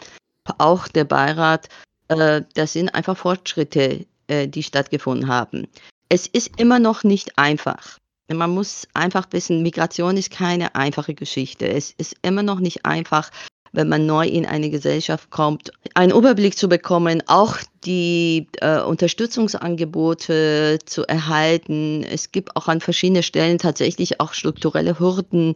Auch 0.59 0.89
der 0.89 1.05
Beirat, 1.05 1.69
äh, 2.09 2.43
das 2.55 2.73
sind 2.73 2.95
einfach 2.95 3.17
Fortschritte, 3.17 4.07
äh, 4.27 4.49
die 4.49 4.63
stattgefunden 4.63 5.29
haben. 5.29 5.69
Es 6.09 6.27
ist 6.27 6.61
immer 6.61 6.79
noch 6.79 7.05
nicht 7.05 7.39
einfach. 7.39 7.99
Man 8.31 8.51
muss 8.51 8.87
einfach 8.93 9.27
wissen, 9.31 9.63
Migration 9.63 10.17
ist 10.17 10.31
keine 10.31 10.75
einfache 10.75 11.15
Geschichte. 11.15 11.67
Es 11.67 11.93
ist 11.93 12.17
immer 12.23 12.43
noch 12.43 12.61
nicht 12.61 12.85
einfach, 12.85 13.31
wenn 13.73 13.89
man 13.89 14.07
neu 14.07 14.27
in 14.27 14.47
eine 14.47 14.71
Gesellschaft 14.71 15.31
kommt, 15.31 15.71
einen 15.95 16.13
Überblick 16.13 16.57
zu 16.57 16.69
bekommen, 16.69 17.23
auch 17.27 17.57
die 17.85 18.49
äh, 18.61 18.81
Unterstützungsangebote 18.81 20.79
zu 20.85 21.07
erhalten. 21.07 22.05
Es 22.05 22.33
gibt 22.33 22.57
auch 22.57 22.69
an 22.69 22.81
verschiedenen 22.81 23.23
Stellen 23.23 23.59
tatsächlich 23.59 24.21
auch 24.21 24.33
strukturelle 24.33 24.99
Hürden, 24.99 25.55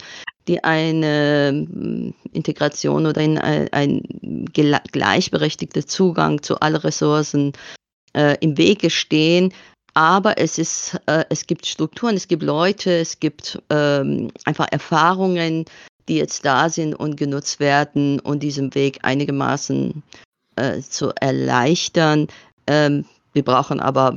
die 0.49 0.63
eine 0.63 1.53
mm, 1.53 2.15
Integration 2.33 3.07
oder 3.07 3.21
ein, 3.21 3.39
ein 3.39 4.03
gleichberechtigter 4.53 5.87
Zugang 5.87 6.43
zu 6.43 6.61
allen 6.61 6.77
Ressourcen 6.77 7.53
äh, 8.15 8.37
im 8.41 8.59
Wege 8.59 8.91
stehen. 8.91 9.53
Aber 9.95 10.39
es, 10.39 10.59
ist, 10.59 10.99
äh, 11.07 11.25
es 11.29 11.47
gibt 11.47 11.67
Strukturen, 11.67 12.17
es 12.17 12.27
gibt 12.27 12.43
Leute, 12.43 12.91
es 12.93 13.21
gibt 13.21 13.61
ähm, 13.69 14.31
einfach 14.45 14.69
Erfahrungen, 14.71 15.67
die 16.09 16.17
jetzt 16.17 16.45
da 16.45 16.69
sind 16.69 16.95
und 16.95 17.17
genutzt 17.17 17.61
werden 17.61 18.21
und 18.21 18.43
diesen 18.43 18.75
Weg 18.75 18.99
einigermaßen 19.03 20.03
äh, 20.57 20.81
zu 20.81 21.11
erleichtern. 21.21 22.29
Ähm, 22.67 23.05
wir 23.33 23.45
brauchen 23.45 23.81
aber 23.81 24.17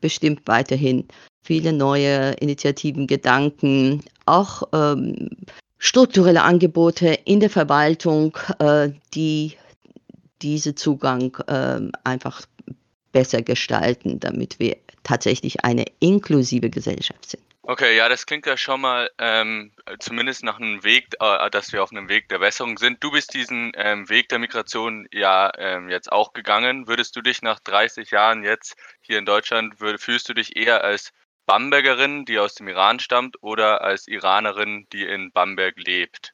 bestimmt 0.00 0.42
weiterhin 0.46 1.04
viele 1.42 1.72
neue 1.72 2.32
Initiativen, 2.32 3.06
Gedanken, 3.06 4.02
auch 4.26 4.62
ähm, 4.72 5.30
strukturelle 5.78 6.42
Angebote 6.42 7.18
in 7.24 7.40
der 7.40 7.50
Verwaltung, 7.50 8.36
äh, 8.58 8.90
die 9.14 9.54
diesen 10.42 10.76
Zugang 10.76 11.36
äh, 11.46 11.80
einfach 12.04 12.42
besser 13.12 13.42
gestalten, 13.42 14.20
damit 14.20 14.58
wir 14.58 14.76
tatsächlich 15.02 15.64
eine 15.64 15.84
inklusive 16.00 16.70
Gesellschaft 16.70 17.30
sind. 17.30 17.42
Okay, 17.70 17.98
ja, 17.98 18.08
das 18.08 18.24
klingt 18.24 18.46
ja 18.46 18.56
schon 18.56 18.80
mal 18.80 19.10
ähm, 19.18 19.72
zumindest 19.98 20.42
nach 20.42 20.58
einem 20.58 20.82
Weg, 20.84 21.08
äh, 21.20 21.50
dass 21.50 21.70
wir 21.70 21.82
auf 21.82 21.92
einem 21.92 22.08
Weg 22.08 22.30
der 22.30 22.38
Besserung 22.38 22.78
sind. 22.78 23.04
Du 23.04 23.10
bist 23.10 23.34
diesen 23.34 23.72
ähm, 23.74 24.08
Weg 24.08 24.30
der 24.30 24.38
Migration 24.38 25.06
ja 25.12 25.52
ähm, 25.58 25.90
jetzt 25.90 26.10
auch 26.10 26.32
gegangen. 26.32 26.88
Würdest 26.88 27.14
du 27.14 27.20
dich 27.20 27.42
nach 27.42 27.60
30 27.60 28.10
Jahren 28.10 28.42
jetzt 28.42 28.74
hier 29.02 29.18
in 29.18 29.26
Deutschland, 29.26 29.82
würd, 29.82 30.00
fühlst 30.00 30.30
du 30.30 30.32
dich 30.32 30.56
eher 30.56 30.82
als 30.82 31.12
Bambergerin, 31.44 32.24
die 32.24 32.38
aus 32.38 32.54
dem 32.54 32.68
Iran 32.68 33.00
stammt, 33.00 33.36
oder 33.42 33.82
als 33.82 34.08
Iranerin, 34.08 34.86
die 34.94 35.04
in 35.04 35.30
Bamberg 35.30 35.74
lebt? 35.76 36.32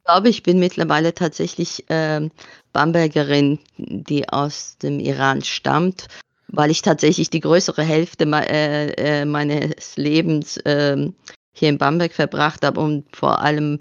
Ich 0.00 0.04
glaube, 0.04 0.28
ich 0.28 0.42
bin 0.42 0.58
mittlerweile 0.58 1.14
tatsächlich 1.14 1.86
ähm, 1.88 2.30
Bambergerin, 2.74 3.60
die 3.78 4.28
aus 4.28 4.76
dem 4.76 5.00
Iran 5.00 5.42
stammt 5.42 6.08
weil 6.48 6.70
ich 6.70 6.82
tatsächlich 6.82 7.30
die 7.30 7.40
größere 7.40 7.82
Hälfte 7.82 8.24
äh, 8.24 8.92
äh, 8.92 9.24
meines 9.24 9.96
Lebens 9.96 10.56
äh, 10.58 11.10
hier 11.52 11.68
in 11.68 11.78
Bamberg 11.78 12.12
verbracht 12.12 12.64
habe 12.64 12.80
und 12.80 13.04
vor 13.14 13.40
allem 13.40 13.78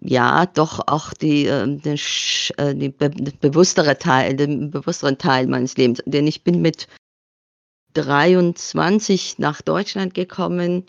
ja 0.00 0.46
doch 0.46 0.80
auch 0.86 1.12
die, 1.14 1.46
ähm, 1.46 1.80
den, 1.82 1.98
äh, 2.56 2.74
die 2.74 2.90
be 2.90 3.10
bewusstere 3.40 3.98
Teil, 3.98 4.36
den 4.36 4.70
bewussteren 4.70 5.18
Teil 5.18 5.46
meines 5.46 5.76
Lebens, 5.76 6.02
denn 6.06 6.26
ich 6.26 6.44
bin 6.44 6.62
mit 6.62 6.86
23 7.94 9.38
nach 9.38 9.62
Deutschland 9.62 10.14
gekommen 10.14 10.86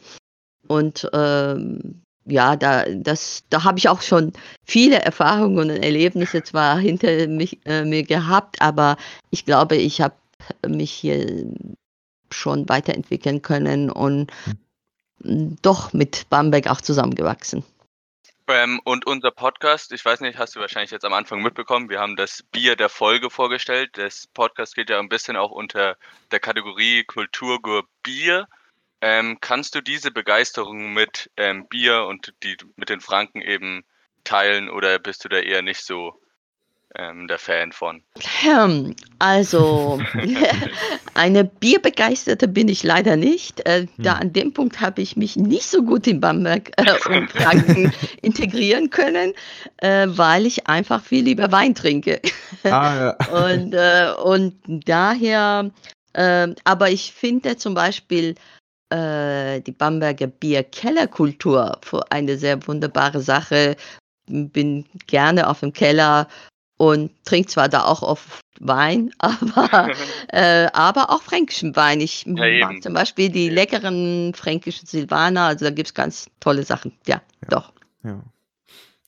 und 0.68 1.10
ähm, 1.14 2.02
ja, 2.26 2.56
da, 2.56 2.86
das, 2.86 3.44
da 3.50 3.64
habe 3.64 3.80
ich 3.80 3.90
auch 3.90 4.02
schon 4.02 4.34
viele 4.64 5.00
Erfahrungen 5.00 5.72
und 5.72 5.84
Erlebnisse 5.84 6.44
zwar 6.44 6.78
hinter 6.78 7.28
mich, 7.28 7.60
äh, 7.66 7.84
mir 7.84 8.04
gehabt, 8.04 8.62
aber 8.62 8.98
ich 9.32 9.46
glaube, 9.46 9.76
ich 9.76 10.02
habe 10.02 10.14
mich 10.68 10.92
hier 10.92 11.46
schon 12.32 12.70
weiterentwickeln 12.70 13.42
können 13.42 13.90
und 13.90 14.32
hm. 15.22 15.58
doch 15.62 15.94
mit 15.94 16.30
Bamberg 16.30 16.68
auch 16.68 16.82
zusammengewachsen. 16.82 17.64
Ähm, 18.48 18.82
und 18.84 19.06
unser 19.06 19.32
Podcast, 19.32 19.94
ich 19.94 20.04
weiß 20.04 20.20
nicht, 20.20 20.38
hast 20.38 20.56
du 20.56 20.60
wahrscheinlich 20.60 20.92
jetzt 20.92 21.06
am 21.06 21.14
Anfang 21.14 21.42
mitbekommen, 21.42 21.90
wir 21.90 22.00
haben 22.00 22.16
das 22.18 22.44
Bier 22.52 22.76
der 22.76 22.90
Folge 22.90 23.30
vorgestellt. 23.30 23.92
Das 23.94 24.28
Podcast 24.28 24.76
geht 24.76 24.90
ja 24.90 25.00
ein 25.00 25.10
bisschen 25.10 25.38
auch 25.38 25.52
unter 25.52 25.96
der 26.32 26.40
Kategorie 26.40 27.04
Kulturgur 27.06 27.86
Bier. 28.04 28.48
Ähm, 29.00 29.38
kannst 29.40 29.74
du 29.76 29.82
diese 29.82 30.12
Begeisterung 30.12 30.94
mit 30.94 31.32
ähm, 31.38 31.68
Bier 31.68 32.06
und 32.06 32.34
die 32.44 32.58
mit 32.76 32.90
den 32.90 33.00
Franken 33.00 33.42
eben 33.42 33.84
teilen 34.24 34.70
oder 34.70 35.00
bist 35.00 35.24
du 35.24 35.30
da 35.30 35.38
eher 35.38 35.62
nicht 35.62 35.84
so 35.86 36.22
ähm, 36.96 37.28
der 37.28 37.40
Fan 37.40 37.72
von? 37.72 38.02
Hm, 38.42 38.96
also, 39.20 40.00
eine 41.14 41.44
Bierbegeisterte 41.44 42.48
bin 42.48 42.68
ich 42.68 42.84
leider 42.84 43.16
nicht. 43.16 43.66
Äh, 43.66 43.82
hm. 43.82 43.90
Da 43.98 44.14
an 44.14 44.34
dem 44.34 44.54
Punkt 44.54 44.82
habe 44.82 45.02
ich 45.02 45.16
mich 45.16 45.36
nicht 45.36 45.66
so 45.66 45.84
gut 45.84 46.08
in 46.08 46.20
Bamberg 46.20 46.72
äh, 46.78 46.94
und 47.16 47.32
Franken 47.32 47.94
integrieren 48.22 48.90
können, 48.90 49.34
äh, 49.78 50.08
weil 50.10 50.46
ich 50.46 50.68
einfach 50.68 51.04
viel 51.04 51.24
lieber 51.24 51.52
Wein 51.52 51.76
trinke. 51.76 52.22
Ah, 52.64 53.16
ja. 53.32 53.54
und, 53.54 53.74
äh, 53.74 54.12
und 54.24 54.56
daher, 54.86 55.72
ähm, 56.14 56.56
aber 56.64 56.90
ich 56.90 57.14
finde 57.14 57.58
zum 57.58 57.74
Beispiel, 57.74 58.36
äh, 58.92 59.62
die 59.62 59.72
Bamberger 59.72 60.28
Bierkellerkultur 60.28 61.80
für 61.82 62.12
eine 62.12 62.38
sehr 62.38 62.68
wunderbare 62.68 63.22
Sache. 63.22 63.78
Bin 64.28 64.86
gerne 65.08 65.48
auf 65.48 65.62
dem 65.62 65.74
Keller 65.74 66.28
und 66.82 67.12
trinke 67.26 67.48
zwar 67.48 67.70
da 67.70 67.84
auch 67.84 68.02
oft 68.02 68.42
Wein, 68.60 69.14
aber, 69.20 69.92
äh, 70.30 70.68
aber 70.74 71.12
auch 71.12 71.22
fränkischen 71.22 71.76
Wein. 71.76 72.02
Ich 72.02 72.26
ja, 72.26 72.66
mag 72.66 72.82
zum 72.82 72.96
Beispiel 72.96 73.30
die 73.30 73.50
leckeren 73.50 74.34
fränkischen 74.34 74.88
Silvaner, 74.88 75.42
also 75.44 75.66
da 75.66 75.70
gibt 75.70 75.90
es 75.90 75.94
ganz 75.94 76.28
tolle 76.40 76.64
Sachen. 76.64 76.94
Ja, 77.06 77.22
ja. 77.44 77.48
doch. 77.50 77.72
Ja. 78.04 78.24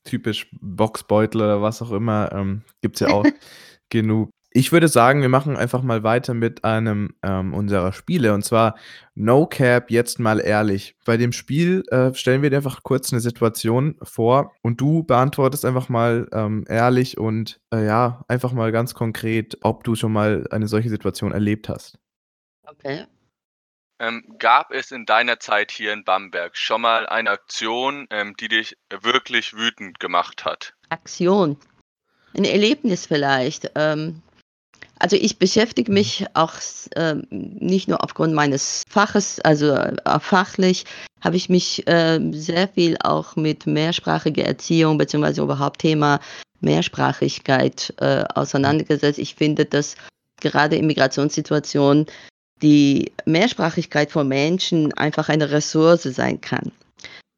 Typisch 0.04 0.48
Boxbeutel 0.62 1.42
oder 1.42 1.64
was 1.64 1.82
auch 1.82 1.92
immer, 1.92 2.32
ähm, 2.32 2.62
gibt 2.82 2.98
es 2.98 3.08
ja 3.08 3.08
auch 3.08 3.26
genug. 3.90 4.30
Ich 4.56 4.72
würde 4.72 4.88
sagen, 4.88 5.24
wir 5.24 5.30
machen 5.30 5.58
einfach 5.58 5.82
mal 5.82 6.04
weiter 6.04 6.36
mit 6.36 6.64
einem 6.64 7.16
ähm, 7.24 7.56
unserer 7.56 7.92
Spiele 7.92 8.36
und 8.36 8.46
zwar 8.46 8.76
No 9.16 9.48
Cap, 9.48 9.90
jetzt 9.90 10.20
mal 10.20 10.40
ehrlich. 10.40 10.96
Bei 11.06 11.18
dem 11.18 11.32
Spiel 11.32 11.84
äh, 11.90 12.14
stellen 12.14 12.44
wir 12.44 12.52
dir 12.52 12.58
einfach 12.58 12.84
kurz 12.84 13.12
eine 13.12 13.20
Situation 13.20 13.98
vor 14.04 14.54
und 14.62 14.80
du 14.80 15.02
beantwortest 15.04 15.66
einfach 15.66 15.90
mal 15.90 16.28
ähm, 16.32 16.66
ehrlich 16.68 17.18
und 17.18 17.60
äh, 17.74 17.84
ja, 17.84 18.24
einfach 18.28 18.52
mal 18.52 18.72
ganz 18.72 18.94
konkret, 18.94 19.58
ob 19.62 19.84
du 19.84 19.96
schon 19.96 20.14
mal 20.14 20.46
eine 20.52 20.68
solche 20.68 20.90
Situation 20.90 21.32
erlebt 21.32 21.68
hast. 21.68 21.98
Okay. 22.64 23.06
Ähm, 24.00 24.24
gab 24.38 24.72
es 24.72 24.92
in 24.92 25.08
deiner 25.08 25.40
Zeit 25.40 25.72
hier 25.72 25.94
in 25.94 26.04
Bamberg 26.04 26.56
schon 26.56 26.82
mal 26.82 27.08
eine 27.08 27.32
Aktion, 27.32 28.06
ähm, 28.12 28.36
die 28.40 28.50
dich 28.50 28.78
wirklich 29.02 29.56
wütend 29.56 30.00
gemacht 30.00 30.46
hat? 30.46 30.76
Aktion. 30.90 31.58
Ein 32.38 32.46
Erlebnis 32.46 33.08
vielleicht. 33.08 33.72
Ähm, 33.76 34.22
also 35.04 35.18
ich 35.18 35.38
beschäftige 35.38 35.92
mhm. 35.92 35.96
mich 35.96 36.26
auch 36.34 36.54
äh, 36.96 37.16
nicht 37.30 37.90
nur 37.90 38.02
aufgrund 38.04 38.34
meines 38.34 38.84
Faches, 38.90 39.40
also 39.42 39.72
äh, 39.72 40.20
fachlich 40.20 40.86
habe 41.22 41.36
ich 41.36 41.50
mich 41.50 41.86
äh, 41.88 42.20
sehr 42.32 42.70
viel 42.70 42.98
auch 43.04 43.36
mit 43.36 43.68
mehrsprachiger 43.68 44.46
Erziehung 44.46 44.98
beziehungsweise 44.98 45.42
überhaupt 45.42 45.82
Thema 45.82 46.22
Mehrsprachigkeit 46.62 47.94
äh, 48.00 48.24
auseinandergesetzt. 48.34 49.20
Ich 49.20 49.36
finde, 49.36 49.66
dass 49.66 49.96
gerade 50.42 50.78
in 50.78 50.88
Migrationssituationen 50.88 52.06
die 52.62 53.12
Mehrsprachigkeit 53.26 54.10
von 54.10 54.28
Menschen 54.28 54.94
einfach 54.94 55.28
eine 55.28 55.52
Ressource 55.52 56.04
sein 56.04 56.40
kann. 56.40 56.72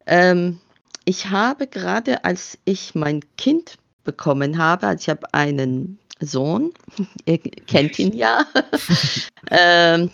Ähm, 0.05 0.59
ich 1.05 1.31
habe 1.31 1.65
gerade, 1.65 2.25
als 2.25 2.59
ich 2.65 2.93
mein 2.93 3.21
Kind 3.37 3.77
bekommen 4.03 4.59
habe, 4.59 4.85
also 4.85 5.01
ich 5.01 5.09
habe 5.09 5.33
einen 5.33 5.97
Sohn. 6.19 6.71
Ihr 7.25 7.39
kennt 7.39 7.99
ihn 7.99 8.13
ja. 8.13 8.45
ähm, 9.51 10.09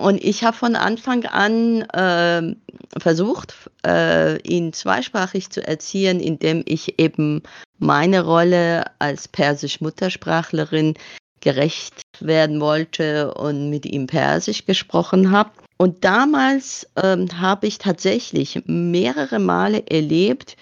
und 0.00 0.22
ich 0.22 0.44
habe 0.44 0.56
von 0.56 0.76
Anfang 0.76 1.24
an 1.26 1.82
äh, 1.82 2.54
versucht, 2.98 3.54
äh, 3.86 4.40
ihn 4.42 4.72
zweisprachig 4.72 5.50
zu 5.50 5.66
erziehen, 5.66 6.20
indem 6.20 6.62
ich 6.66 6.98
eben 6.98 7.42
meine 7.78 8.24
Rolle 8.24 8.84
als 8.98 9.28
persisch-Muttersprachlerin 9.28 10.94
gerecht 11.40 12.02
werden 12.20 12.60
wollte 12.60 13.32
und 13.34 13.70
mit 13.70 13.86
ihm 13.86 14.06
Persisch 14.06 14.66
gesprochen 14.66 15.30
habe. 15.30 15.50
Und 15.76 16.04
damals 16.04 16.88
ähm, 17.00 17.28
habe 17.40 17.68
ich 17.68 17.78
tatsächlich 17.78 18.60
mehrere 18.66 19.38
Male 19.38 19.86
erlebt, 19.86 20.56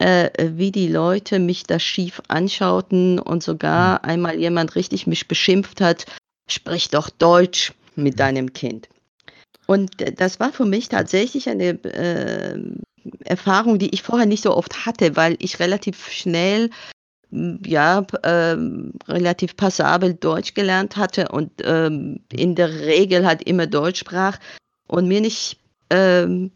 äh, 0.00 0.30
wie 0.54 0.72
die 0.72 0.88
Leute 0.88 1.38
mich 1.38 1.64
da 1.64 1.78
schief 1.78 2.22
anschauten 2.28 3.18
und 3.18 3.42
sogar 3.42 4.02
hm. 4.02 4.10
einmal 4.10 4.38
jemand 4.38 4.74
richtig 4.74 5.06
mich 5.06 5.28
beschimpft 5.28 5.80
hat, 5.80 6.06
sprich 6.48 6.88
doch 6.88 7.10
Deutsch 7.10 7.72
mit 7.96 8.14
hm. 8.14 8.18
deinem 8.18 8.52
Kind. 8.52 8.88
Und 9.66 9.90
das 10.18 10.40
war 10.40 10.52
für 10.52 10.64
mich 10.64 10.88
tatsächlich 10.88 11.48
eine 11.48 11.68
äh, 11.84 12.58
Erfahrung, 13.24 13.78
die 13.78 13.94
ich 13.94 14.02
vorher 14.02 14.26
nicht 14.26 14.42
so 14.42 14.56
oft 14.56 14.84
hatte, 14.84 15.16
weil 15.16 15.36
ich 15.38 15.60
relativ 15.60 16.08
schnell 16.10 16.70
ja, 17.30 18.04
ähm, 18.24 18.92
relativ 19.06 19.56
passabel 19.56 20.14
Deutsch 20.14 20.54
gelernt 20.54 20.96
hatte 20.96 21.28
und 21.28 21.52
ähm, 21.62 22.20
in 22.32 22.56
der 22.56 22.72
Regel 22.80 23.24
halt 23.24 23.42
immer 23.42 23.68
Deutsch 23.68 24.00
sprach 24.00 24.38
und 24.88 25.06
mir 25.06 25.20
nicht, 25.20 25.60
ähm, 25.90 26.50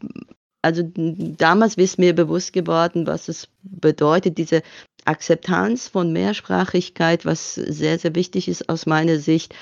also 0.64 0.82
damals 0.94 1.76
ist 1.76 1.98
mir 1.98 2.14
bewusst 2.14 2.54
geworden, 2.54 3.06
was 3.06 3.28
es 3.28 3.48
bedeutet, 3.62 4.38
diese 4.38 4.62
Akzeptanz 5.04 5.88
von 5.88 6.12
Mehrsprachigkeit, 6.12 7.26
was 7.26 7.54
sehr, 7.54 7.98
sehr 7.98 8.14
wichtig 8.14 8.48
ist 8.48 8.68
aus 8.70 8.86
meiner 8.86 9.18
Sicht, 9.18 9.54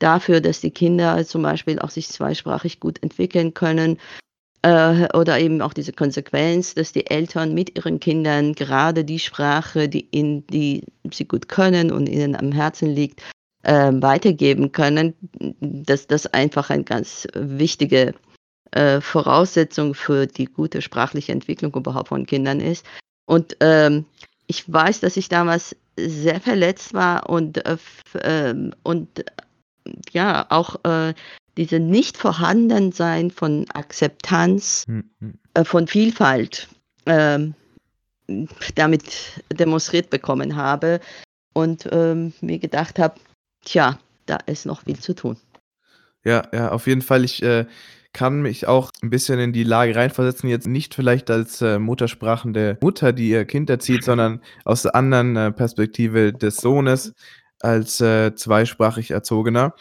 dafür, 0.00 0.40
dass 0.40 0.60
die 0.60 0.72
Kinder 0.72 1.24
zum 1.24 1.42
Beispiel 1.42 1.78
auch 1.78 1.90
sich 1.90 2.08
zweisprachig 2.08 2.80
gut 2.80 3.00
entwickeln 3.02 3.54
können 3.54 3.98
äh, 4.62 5.06
oder 5.16 5.38
eben 5.38 5.62
auch 5.62 5.72
diese 5.72 5.92
Konsequenz, 5.92 6.74
dass 6.74 6.92
die 6.92 7.06
Eltern 7.06 7.54
mit 7.54 7.76
ihren 7.76 8.00
Kindern 8.00 8.54
gerade 8.54 9.04
die 9.04 9.20
Sprache, 9.20 9.88
die, 9.88 10.08
in, 10.10 10.44
die 10.48 10.82
sie 11.12 11.26
gut 11.26 11.48
können 11.48 11.92
und 11.92 12.08
ihnen 12.08 12.34
am 12.34 12.50
Herzen 12.50 12.88
liegt, 12.88 13.22
äh, 13.62 13.92
weitergeben 13.92 14.72
können, 14.72 15.14
dass 15.60 16.08
das 16.08 16.26
einfach 16.26 16.70
eine 16.70 16.84
ganz 16.84 17.28
wichtige 17.34 18.14
äh, 18.72 19.00
Voraussetzung 19.00 19.94
für 19.94 20.26
die 20.26 20.46
gute 20.46 20.82
sprachliche 20.82 21.32
Entwicklung 21.32 21.74
überhaupt 21.74 22.08
von 22.08 22.26
Kindern 22.26 22.60
ist. 22.60 22.84
Und 23.26 23.56
ähm, 23.60 24.04
ich 24.46 24.70
weiß, 24.72 25.00
dass 25.00 25.16
ich 25.16 25.28
damals 25.28 25.76
sehr 25.96 26.40
verletzt 26.40 26.94
war 26.94 27.28
und, 27.28 27.64
äh, 27.66 27.76
ähm, 28.22 28.74
und 28.82 29.24
ja, 30.12 30.46
auch 30.48 30.76
äh, 30.84 31.14
diese 31.56 31.80
Nicht-Vorhandensein 31.80 33.30
von 33.30 33.66
Akzeptanz, 33.74 34.84
mhm. 34.86 35.38
äh, 35.54 35.64
von 35.64 35.86
Vielfalt 35.86 36.68
äh, 37.04 37.38
damit 38.74 39.42
demonstriert 39.52 40.10
bekommen 40.10 40.56
habe 40.56 41.00
und 41.52 41.88
ähm, 41.90 42.32
mir 42.40 42.58
gedacht 42.58 42.98
habe, 42.98 43.18
tja, 43.64 43.98
da 44.26 44.36
ist 44.46 44.66
noch 44.66 44.82
viel 44.82 44.98
zu 44.98 45.14
tun. 45.14 45.36
Ja, 46.24 46.46
ja, 46.52 46.70
auf 46.70 46.86
jeden 46.86 47.02
Fall. 47.02 47.24
Ich 47.24 47.42
äh, 47.42 47.64
kann 48.18 48.42
mich 48.42 48.66
auch 48.66 48.90
ein 49.00 49.10
bisschen 49.10 49.38
in 49.38 49.52
die 49.52 49.62
Lage 49.62 49.94
reinversetzen, 49.94 50.50
jetzt 50.50 50.66
nicht 50.66 50.92
vielleicht 50.92 51.30
als 51.30 51.62
äh, 51.62 51.78
Muttersprachende 51.78 52.76
Mutter, 52.80 53.12
die 53.12 53.28
ihr 53.28 53.44
Kind 53.44 53.70
erzieht, 53.70 54.02
sondern 54.02 54.40
aus 54.64 54.82
der 54.82 54.96
anderen 54.96 55.36
äh, 55.36 55.52
Perspektive 55.52 56.32
des 56.32 56.56
Sohnes 56.56 57.14
als 57.60 58.00
äh, 58.00 58.34
zweisprachig 58.34 59.10
Erzogener. 59.10 59.74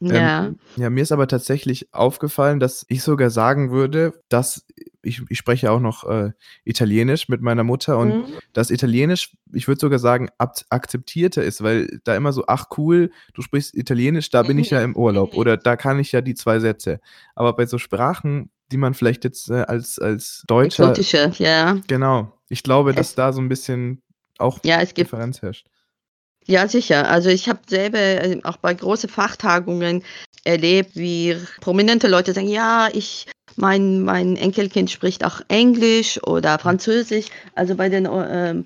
Ja. 0.00 0.46
Ähm, 0.46 0.58
ja, 0.76 0.90
mir 0.90 1.02
ist 1.02 1.12
aber 1.12 1.28
tatsächlich 1.28 1.94
aufgefallen, 1.94 2.60
dass 2.60 2.84
ich 2.88 3.02
sogar 3.02 3.30
sagen 3.30 3.70
würde, 3.70 4.20
dass 4.28 4.66
ich, 5.02 5.22
ich 5.28 5.38
spreche 5.38 5.70
auch 5.70 5.80
noch 5.80 6.04
äh, 6.04 6.32
Italienisch 6.64 7.28
mit 7.28 7.40
meiner 7.40 7.64
Mutter 7.64 7.98
und 7.98 8.08
mhm. 8.08 8.24
das 8.52 8.70
Italienisch, 8.70 9.36
ich 9.52 9.68
würde 9.68 9.80
sogar 9.80 9.98
sagen, 9.98 10.28
akzeptierter 10.38 11.42
ist, 11.42 11.62
weil 11.62 12.00
da 12.04 12.16
immer 12.16 12.32
so, 12.32 12.44
ach 12.46 12.66
cool, 12.76 13.10
du 13.34 13.42
sprichst 13.42 13.74
Italienisch, 13.74 14.30
da 14.30 14.42
bin 14.42 14.58
ich 14.58 14.70
ja 14.70 14.82
im 14.82 14.96
Urlaub 14.96 15.34
oder 15.34 15.56
da 15.56 15.76
kann 15.76 15.98
ich 15.98 16.12
ja 16.12 16.20
die 16.20 16.34
zwei 16.34 16.58
Sätze. 16.58 17.00
Aber 17.34 17.54
bei 17.54 17.66
so 17.66 17.78
Sprachen, 17.78 18.50
die 18.72 18.76
man 18.76 18.94
vielleicht 18.94 19.24
jetzt 19.24 19.50
äh, 19.50 19.64
als, 19.66 19.98
als 19.98 20.44
Deutscher. 20.46 20.90
Exotische, 20.90 21.32
ja. 21.38 21.78
Genau. 21.86 22.32
Ich 22.48 22.62
glaube, 22.62 22.90
es, 22.90 22.96
dass 22.96 23.14
da 23.14 23.32
so 23.32 23.40
ein 23.40 23.48
bisschen 23.48 24.02
auch 24.38 24.58
ja, 24.64 24.80
es 24.80 24.94
gibt, 24.94 25.12
Differenz 25.12 25.42
herrscht. 25.42 25.66
Ja, 26.46 26.68
sicher. 26.68 27.08
Also 27.08 27.30
ich 27.30 27.48
habe 27.48 27.60
selber 27.66 27.98
äh, 27.98 28.40
auch 28.44 28.58
bei 28.58 28.74
großen 28.74 29.08
Fachtagungen 29.08 30.02
erlebt, 30.44 30.94
wie 30.94 31.36
prominente 31.60 32.06
Leute 32.06 32.34
sagen, 32.34 32.48
ja, 32.48 32.88
ich, 32.92 33.26
mein, 33.56 34.02
mein 34.02 34.36
Enkelkind 34.36 34.90
spricht 34.90 35.24
auch 35.24 35.40
Englisch 35.48 36.22
oder 36.22 36.58
Französisch. 36.58 37.26
Also 37.54 37.74
bei 37.76 37.88
den, 37.88 38.04
äh, 38.04 38.62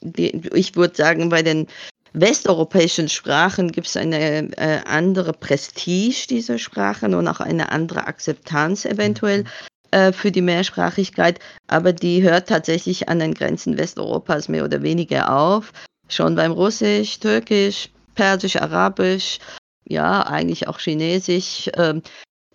die, 0.00 0.48
ich 0.54 0.74
würde 0.74 0.96
sagen, 0.96 1.28
bei 1.28 1.42
den 1.42 1.68
westeuropäischen 2.14 3.08
Sprachen 3.08 3.70
gibt 3.70 3.86
es 3.86 3.96
eine 3.96 4.50
äh, 4.56 4.80
andere 4.86 5.32
Prestige 5.32 6.26
dieser 6.28 6.58
Sprachen 6.58 7.14
und 7.14 7.28
auch 7.28 7.40
eine 7.40 7.70
andere 7.70 8.06
Akzeptanz 8.06 8.84
eventuell 8.84 9.42
mhm. 9.42 9.46
äh, 9.92 10.12
für 10.12 10.32
die 10.32 10.42
Mehrsprachigkeit, 10.42 11.38
aber 11.68 11.92
die 11.92 12.22
hört 12.22 12.48
tatsächlich 12.48 13.08
an 13.08 13.20
den 13.20 13.34
Grenzen 13.34 13.78
Westeuropas 13.78 14.48
mehr 14.48 14.64
oder 14.64 14.82
weniger 14.82 15.32
auf. 15.32 15.72
Schon 16.08 16.34
beim 16.34 16.52
Russisch, 16.52 17.20
Türkisch, 17.20 17.90
Persisch, 18.14 18.56
Arabisch, 18.56 19.38
ja, 19.84 20.26
eigentlich 20.26 20.68
auch 20.68 20.80
Chinesisch, 20.80 21.70
ähm, 21.74 22.02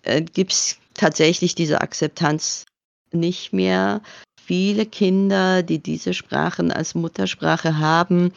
äh, 0.02 0.22
gibt 0.22 0.52
es 0.52 0.78
tatsächlich 0.94 1.54
diese 1.54 1.80
Akzeptanz 1.80 2.64
nicht 3.12 3.52
mehr. 3.52 4.02
Viele 4.44 4.86
Kinder, 4.86 5.62
die 5.62 5.78
diese 5.78 6.14
Sprachen 6.14 6.70
als 6.70 6.94
Muttersprache 6.94 7.78
haben, 7.78 8.32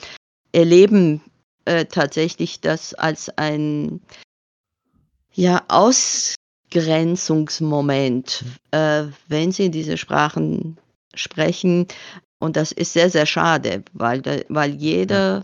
erleben 0.53 1.21
äh, 1.65 1.85
tatsächlich 1.85 2.61
das 2.61 2.93
als 2.93 3.29
ein 3.37 3.99
ja, 5.33 5.65
Ausgrenzungsmoment, 5.67 8.45
äh, 8.71 9.03
wenn 9.27 9.51
sie 9.51 9.69
diese 9.69 9.97
Sprachen 9.97 10.77
sprechen, 11.13 11.87
und 12.39 12.55
das 12.55 12.71
ist 12.71 12.93
sehr, 12.93 13.09
sehr 13.09 13.25
schade, 13.25 13.83
weil, 13.93 14.21
weil 14.49 14.75
jede 14.75 15.43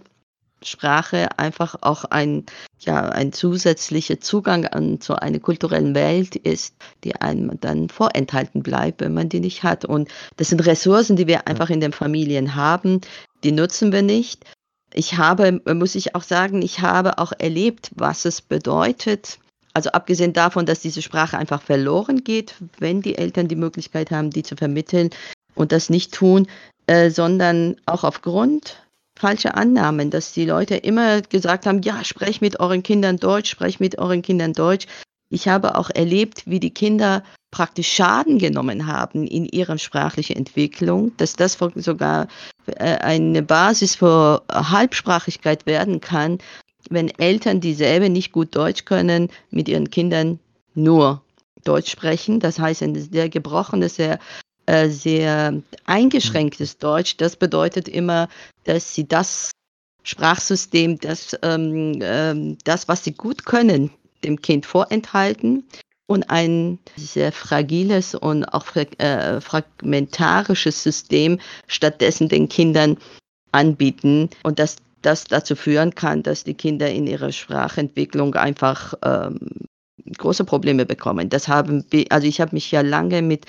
Sprache 0.61 1.37
einfach 1.37 1.75
auch 1.81 2.05
ein, 2.05 2.45
ja, 2.79 3.09
ein 3.09 3.33
zusätzlicher 3.33 4.19
Zugang 4.19 4.65
an, 4.65 5.01
zu 5.01 5.15
einer 5.15 5.39
kulturellen 5.39 5.95
Welt 5.95 6.35
ist, 6.35 6.75
die 7.03 7.15
einem 7.15 7.59
dann 7.59 7.89
vorenthalten 7.89 8.63
bleibt, 8.63 9.01
wenn 9.01 9.13
man 9.13 9.29
die 9.29 9.39
nicht 9.39 9.63
hat. 9.63 9.85
Und 9.85 10.09
das 10.37 10.49
sind 10.49 10.65
Ressourcen, 10.65 11.15
die 11.15 11.27
wir 11.27 11.47
einfach 11.47 11.69
in 11.69 11.81
den 11.81 11.93
Familien 11.93 12.55
haben, 12.55 13.01
die 13.43 13.51
nutzen 13.51 13.91
wir 13.91 14.01
nicht. 14.01 14.45
Ich 14.93 15.17
habe, 15.17 15.61
muss 15.73 15.95
ich 15.95 16.15
auch 16.15 16.23
sagen, 16.23 16.61
ich 16.61 16.81
habe 16.81 17.17
auch 17.17 17.33
erlebt, 17.37 17.91
was 17.95 18.25
es 18.25 18.41
bedeutet, 18.41 19.39
also 19.73 19.89
abgesehen 19.89 20.33
davon, 20.33 20.67
dass 20.67 20.81
diese 20.81 21.01
Sprache 21.01 21.35
einfach 21.35 21.63
verloren 21.63 22.23
geht, 22.23 22.53
wenn 22.77 23.01
die 23.01 23.17
Eltern 23.17 23.47
die 23.47 23.55
Möglichkeit 23.55 24.11
haben, 24.11 24.29
die 24.29 24.43
zu 24.43 24.55
vermitteln 24.55 25.09
und 25.55 25.71
das 25.71 25.89
nicht 25.89 26.13
tun, 26.13 26.47
äh, 26.87 27.09
sondern 27.09 27.75
auch 27.85 28.03
aufgrund 28.03 28.77
falscher 29.17 29.55
Annahmen, 29.55 30.09
dass 30.09 30.33
die 30.33 30.45
Leute 30.45 30.75
immer 30.75 31.21
gesagt 31.21 31.65
haben, 31.65 31.81
ja, 31.81 32.03
sprech 32.03 32.41
mit 32.41 32.59
euren 32.59 32.83
Kindern 32.83 33.17
Deutsch, 33.17 33.49
sprech 33.49 33.79
mit 33.79 33.97
euren 33.97 34.21
Kindern 34.21 34.53
Deutsch. 34.53 34.87
Ich 35.29 35.47
habe 35.47 35.77
auch 35.77 35.89
erlebt, 35.89 36.43
wie 36.45 36.59
die 36.59 36.73
Kinder 36.73 37.23
praktisch 37.51 37.91
Schaden 37.91 38.39
genommen 38.39 38.87
haben 38.87 39.25
in 39.27 39.45
ihrer 39.45 39.77
sprachlichen 39.77 40.35
Entwicklung, 40.35 41.15
dass 41.17 41.35
das 41.35 41.57
sogar 41.75 42.27
äh, 42.65 42.97
eine 42.97 43.43
Basis 43.43 43.95
für 43.95 44.41
Halbsprachigkeit 44.51 45.65
werden 45.65 46.01
kann, 46.01 46.39
wenn 46.89 47.09
Eltern, 47.09 47.61
die 47.61 47.73
selber 47.73 48.09
nicht 48.09 48.31
gut 48.31 48.55
Deutsch 48.55 48.85
können, 48.85 49.29
mit 49.51 49.69
ihren 49.69 49.89
Kindern 49.89 50.39
nur 50.75 51.21
Deutsch 51.63 51.91
sprechen. 51.91 52.39
Das 52.39 52.59
heißt, 52.59 52.83
ein 52.83 52.95
sehr 52.95 53.29
gebrochenes, 53.29 53.95
sehr 53.95 54.19
äh, 54.65 54.89
sehr 54.89 55.61
eingeschränktes 55.85 56.77
Deutsch. 56.77 57.17
Das 57.17 57.35
bedeutet 57.35 57.87
immer, 57.87 58.29
dass 58.63 58.93
sie 58.93 59.07
das 59.07 59.51
Sprachsystem, 60.03 60.99
das, 60.99 61.37
ähm, 61.41 61.99
ähm, 62.01 62.57
das, 62.63 62.87
was 62.87 63.03
sie 63.03 63.13
gut 63.13 63.45
können, 63.45 63.91
dem 64.23 64.41
Kind 64.41 64.65
vorenthalten. 64.65 65.67
Und 66.05 66.29
ein 66.29 66.79
sehr 66.97 67.31
fragiles 67.31 68.13
und 68.13 68.43
auch 68.45 68.75
äh, 68.75 69.39
fragmentarisches 69.39 70.83
System 70.83 71.39
stattdessen 71.67 72.27
den 72.27 72.49
Kindern 72.49 72.97
anbieten. 73.53 74.29
Und 74.43 74.59
dass 74.59 74.75
das 75.01 75.23
dazu 75.23 75.55
führen 75.55 75.95
kann, 75.95 76.23
dass 76.23 76.43
die 76.43 76.53
Kinder 76.53 76.89
in 76.89 77.07
ihrer 77.07 77.31
Sprachentwicklung 77.31 78.35
einfach 78.35 78.93
ähm, 79.03 79.37
große 80.17 80.45
Probleme 80.45 80.85
bekommen. 80.85 81.29
Das 81.29 81.47
haben, 81.47 81.85
also 82.09 82.27
ich 82.27 82.41
habe 82.41 82.55
mich 82.55 82.71
ja 82.71 82.81
lange 82.81 83.21
mit 83.21 83.45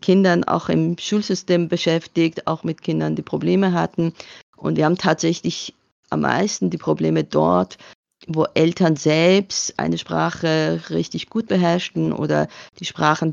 Kindern 0.00 0.44
auch 0.44 0.68
im 0.68 0.96
Schulsystem 0.98 1.68
beschäftigt, 1.68 2.46
auch 2.46 2.64
mit 2.64 2.82
Kindern, 2.82 3.16
die 3.16 3.22
Probleme 3.22 3.72
hatten. 3.72 4.12
Und 4.56 4.76
wir 4.76 4.84
haben 4.84 4.98
tatsächlich 4.98 5.74
am 6.10 6.20
meisten 6.20 6.70
die 6.70 6.78
Probleme 6.78 7.24
dort, 7.24 7.78
wo 8.26 8.44
Eltern 8.54 8.96
selbst 8.96 9.78
eine 9.78 9.96
Sprache 9.96 10.82
richtig 10.90 11.30
gut 11.30 11.46
beherrschten 11.46 12.12
oder 12.12 12.48
die 12.78 12.84
Sprachen 12.84 13.32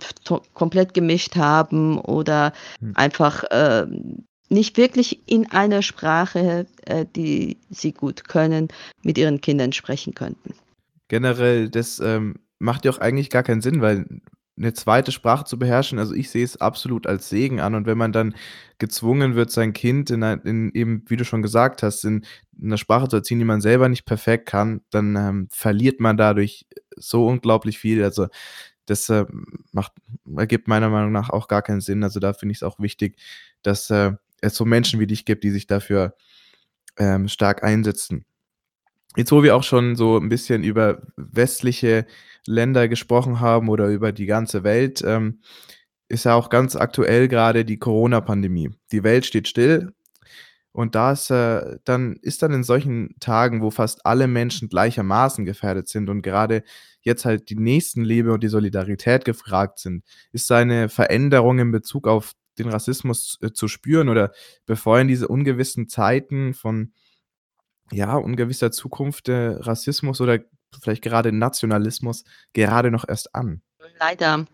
komplett 0.54 0.94
gemischt 0.94 1.36
haben 1.36 2.00
oder 2.00 2.54
hm. 2.80 2.94
einfach 2.96 3.44
äh, 3.46 3.86
nicht 4.50 4.78
wirklich 4.78 5.28
in 5.30 5.52
einer 5.52 5.82
Sprache, 5.82 6.68
äh, 6.86 7.06
die 7.16 7.58
sie 7.70 7.92
gut 7.92 8.28
können, 8.30 8.70
mit 9.04 9.18
ihren 9.18 9.42
Kindern 9.42 9.74
sprechen 9.74 10.14
könnten. 10.14 10.54
Generell, 11.10 11.70
das 11.70 12.00
ähm, 12.00 12.36
macht 12.60 12.86
ja 12.86 12.92
auch 12.92 13.00
eigentlich 13.00 13.30
gar 13.30 13.44
keinen 13.44 13.62
Sinn, 13.62 13.82
weil 13.82 14.06
eine 14.58 14.74
zweite 14.74 15.12
Sprache 15.12 15.46
zu 15.46 15.60
beherrschen, 15.60 16.00
also 16.00 16.14
ich 16.16 16.32
sehe 16.32 16.44
es 16.44 16.58
absolut 16.58 17.06
als 17.06 17.30
Segen 17.30 17.60
an. 17.60 17.76
Und 17.76 17.86
wenn 17.86 17.98
man 17.98 18.12
dann 18.12 18.36
gezwungen 18.80 19.36
wird, 19.36 19.52
sein 19.52 19.74
Kind 19.74 20.10
in, 20.10 20.24
in 20.24 20.72
eben, 20.74 21.04
wie 21.08 21.18
du 21.18 21.26
schon 21.26 21.44
gesagt 21.44 21.84
hast, 21.84 22.04
in, 22.04 22.26
in 22.60 22.68
einer 22.68 22.78
Sprache 22.78 23.08
zu 23.08 23.18
erziehen, 23.18 23.40
die 23.40 23.46
man 23.46 23.62
selber 23.62 23.88
nicht 23.88 24.06
perfekt 24.06 24.48
kann, 24.48 24.82
dann 24.90 25.16
ähm, 25.16 25.48
verliert 25.52 26.00
man 26.00 26.18
dadurch 26.18 26.66
so 26.96 27.28
unglaublich 27.28 27.78
viel. 27.78 28.04
Also 28.04 28.28
das 28.88 29.10
äh, 29.10 29.26
macht, 29.72 29.92
ergibt 30.36 30.68
meiner 30.68 30.90
Meinung 30.90 31.12
nach 31.12 31.30
auch 31.30 31.48
gar 31.48 31.62
keinen 31.62 31.82
Sinn. 31.82 32.04
Also 32.04 32.20
da 32.20 32.34
finde 32.34 32.54
ich 32.54 32.60
es 32.60 32.64
auch 32.64 32.80
wichtig, 32.80 33.18
dass 33.62 33.90
äh, 33.92 34.14
es 34.42 34.56
so 34.56 34.66
Menschen 34.66 35.00
wie 35.00 35.08
dich 35.08 35.26
gibt, 35.26 35.44
die 35.44 35.52
sich 35.52 35.68
dafür 35.68 36.16
ähm, 36.98 37.28
stark 37.28 37.64
einsetzen. 37.64 38.26
Jetzt, 39.18 39.32
wo 39.32 39.42
wir 39.42 39.56
auch 39.56 39.64
schon 39.64 39.96
so 39.96 40.18
ein 40.18 40.30
bisschen 40.30 40.64
über 40.64 41.02
westliche 41.16 42.06
Länder 42.46 42.88
gesprochen 42.88 43.40
haben 43.40 43.68
oder 43.68 43.88
über 43.88 44.12
die 44.12 44.28
ganze 44.28 44.64
Welt, 44.64 45.04
ähm, 45.04 45.42
ist 46.08 46.26
ja 46.26 46.36
auch 46.36 46.50
ganz 46.50 46.76
aktuell 46.76 47.28
gerade 47.28 47.66
die 47.66 47.80
Corona-Pandemie. 47.80 48.70
Die 48.92 49.04
Welt 49.04 49.26
steht 49.26 49.48
still 49.48 49.92
und 50.72 50.94
da 50.94 51.14
ist, 51.14 51.32
äh, 51.32 51.80
dann 51.84 52.18
ist 52.22 52.44
dann 52.44 52.54
in 52.54 52.64
solchen 52.64 53.16
Tagen, 53.20 53.64
wo 53.64 53.72
fast 53.72 54.06
alle 54.06 54.28
Menschen 54.28 54.70
gleichermaßen 54.70 55.46
gefährdet 55.46 55.88
sind 55.88 56.10
und 56.12 56.22
gerade 56.22 56.62
jetzt 57.02 57.26
halt 57.26 57.50
die 57.50 57.56
Nächstenliebe 57.56 58.32
und 58.32 58.44
die 58.44 58.50
Solidarität 58.50 59.26
gefragt 59.26 59.80
sind, 59.80 60.04
ist 60.32 60.52
eine 60.52 60.90
Veränderung 60.90 61.58
in 61.58 61.72
Bezug 61.72 62.08
auf 62.08 62.34
den 62.60 62.70
Rassismus 62.70 63.40
äh, 63.42 63.52
zu 63.52 63.68
spüren 63.68 64.10
oder 64.10 64.32
befeuern 64.68 65.08
diese 65.08 65.28
ungewissen 65.28 65.90
Zeiten 65.90 66.54
von 66.54 66.92
ja, 67.92 68.16
ungewisser 68.16 68.72
Zukunft 68.72 69.30
äh, 69.30 69.56
Rassismus 69.60 70.22
oder 70.22 70.40
vielleicht 70.82 71.02
gerade 71.02 71.32
Nationalismus 71.32 72.24
gerade 72.54 72.92
noch 72.92 73.08
erst 73.08 73.34
an? 73.36 73.62
Leider. 74.00 74.46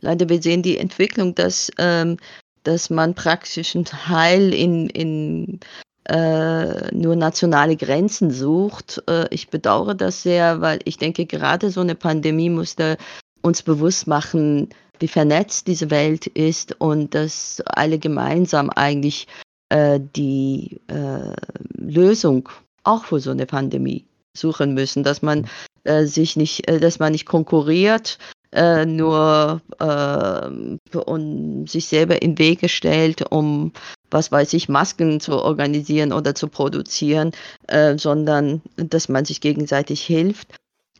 Leider, 0.00 0.28
wir 0.28 0.42
sehen 0.42 0.62
die 0.62 0.78
Entwicklung, 0.78 1.34
dass, 1.34 1.70
ähm, 1.78 2.16
dass 2.64 2.90
man 2.90 3.14
praktisch 3.14 3.74
einen 3.74 3.84
Teil 3.84 4.52
in, 4.52 4.88
in 4.88 5.60
äh, 6.08 6.94
nur 6.94 7.16
nationale 7.16 7.76
Grenzen 7.76 8.30
sucht. 8.30 9.02
Äh, 9.08 9.26
ich 9.30 9.48
bedauere 9.48 9.94
das 9.94 10.22
sehr, 10.22 10.60
weil 10.60 10.80
ich 10.84 10.96
denke, 10.96 11.26
gerade 11.26 11.70
so 11.70 11.80
eine 11.80 11.94
Pandemie 11.94 12.50
musste 12.50 12.96
uns 13.42 13.62
bewusst 13.62 14.06
machen, 14.06 14.68
wie 14.98 15.08
vernetzt 15.08 15.66
diese 15.66 15.90
Welt 15.90 16.26
ist 16.26 16.78
und 16.80 17.14
dass 17.14 17.62
alle 17.66 17.98
gemeinsam 17.98 18.70
eigentlich 18.70 19.26
äh, 19.70 20.00
die 20.16 20.80
äh, 20.88 21.34
Lösung 21.74 22.48
auch 22.84 23.04
für 23.04 23.20
so 23.20 23.30
eine 23.30 23.46
Pandemie 23.46 24.06
suchen 24.36 24.74
müssen, 24.74 25.02
dass 25.02 25.22
man 25.22 25.48
äh, 25.84 26.04
sich 26.04 26.36
nicht, 26.36 26.68
äh, 26.68 26.78
dass 26.78 26.98
man 26.98 27.12
nicht 27.12 27.26
konkurriert, 27.26 28.18
äh, 28.52 28.84
nur 28.84 29.60
äh, 29.78 30.98
und 30.98 31.66
sich 31.70 31.86
selber 31.86 32.20
in 32.22 32.38
Wege 32.38 32.68
stellt, 32.68 33.30
um 33.30 33.72
was 34.10 34.32
weiß 34.32 34.52
ich, 34.54 34.68
Masken 34.68 35.20
zu 35.20 35.40
organisieren 35.40 36.12
oder 36.12 36.34
zu 36.34 36.48
produzieren, 36.48 37.32
äh, 37.68 37.96
sondern 37.96 38.62
dass 38.76 39.08
man 39.08 39.24
sich 39.24 39.40
gegenseitig 39.40 40.02
hilft. 40.02 40.54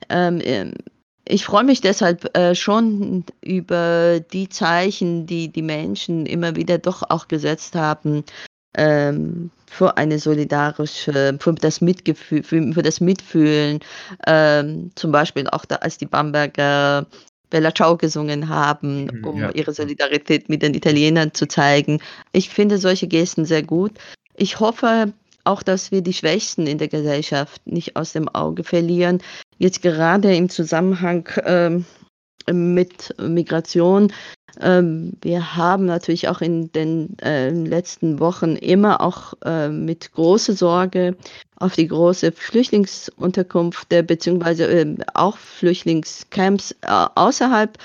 Ähm, 0.09 0.41
ähm 0.45 0.75
ich 1.27 1.45
freue 1.45 1.63
mich 1.63 1.81
deshalb 1.81 2.37
äh, 2.37 2.57
schon 2.57 3.25
über 3.41 4.19
die 4.19 4.49
Zeichen, 4.49 5.27
die 5.27 5.49
die 5.53 5.63
Menschen 5.63 6.27
immer 6.27 6.57
wieder 6.57 6.79
doch 6.79 7.05
auch 7.09 7.29
gesetzt 7.29 7.77
haben, 7.77 8.25
ähm, 8.77 9.51
für 9.67 9.97
eine 9.97 10.19
solidarische, 10.19 11.37
für 11.39 11.55
das 11.55 11.81
Mitgefühl, 11.81 12.43
für, 12.43 12.73
für 12.73 12.83
das 12.83 13.01
Mitfühlen, 13.01 13.81
ähm, 14.27 14.91
zum 14.95 15.13
Beispiel 15.13 15.49
auch 15.49 15.65
da, 15.65 15.77
als 15.77 15.99
die 15.99 16.07
Bamberger 16.07 17.07
Bella 17.51 17.75
Ciao 17.75 17.97
gesungen 17.97 18.49
haben, 18.49 19.07
mhm, 19.07 19.25
um 19.25 19.41
ja. 19.41 19.51
ihre 19.51 19.73
Solidarität 19.73 20.49
mit 20.49 20.63
den 20.63 20.75
Italienern 20.75 21.35
zu 21.35 21.47
zeigen. 21.47 22.01
Ich 22.33 22.49
finde 22.49 22.79
solche 22.79 23.09
Gesten 23.09 23.45
sehr 23.45 23.63
gut. 23.63 23.93
Ich 24.37 24.61
hoffe 24.61 25.13
auch, 25.45 25.63
dass 25.63 25.91
wir 25.91 26.03
die 26.03 26.13
Schwächsten 26.13 26.67
in 26.67 26.79
der 26.79 26.89
Gesellschaft 26.89 27.67
nicht 27.67 27.97
aus 27.97 28.13
dem 28.13 28.29
Auge 28.29 28.63
verlieren. 28.63 29.21
Jetzt 29.59 29.83
gerade 29.83 30.35
im 30.35 30.49
Zusammenhang 30.49 31.29
ähm, 31.45 31.85
mit 32.51 33.15
Migration 33.21 34.13
ähm, 34.61 35.13
wir 35.23 35.57
haben 35.57 35.87
natürlich 35.87 36.29
auch 36.29 36.41
in 36.41 36.73
den 36.73 37.19
äh, 37.21 37.51
letzten 37.51 38.21
Wochen 38.21 38.57
immer 38.57 39.01
auch 39.01 39.35
äh, 39.45 39.69
mit 39.69 40.13
großer 40.13 40.55
Sorge 40.55 41.17
auf 41.57 41.75
die 41.75 41.89
große 41.89 42.33
Flüchtlingsunterkunft 42.33 43.93
äh, 43.93 44.01
äh, 44.01 44.97
auch 45.15 45.37
Flüchtlingscamps 45.37 46.73
äh, 46.83 47.07
außerhalb 47.15 47.79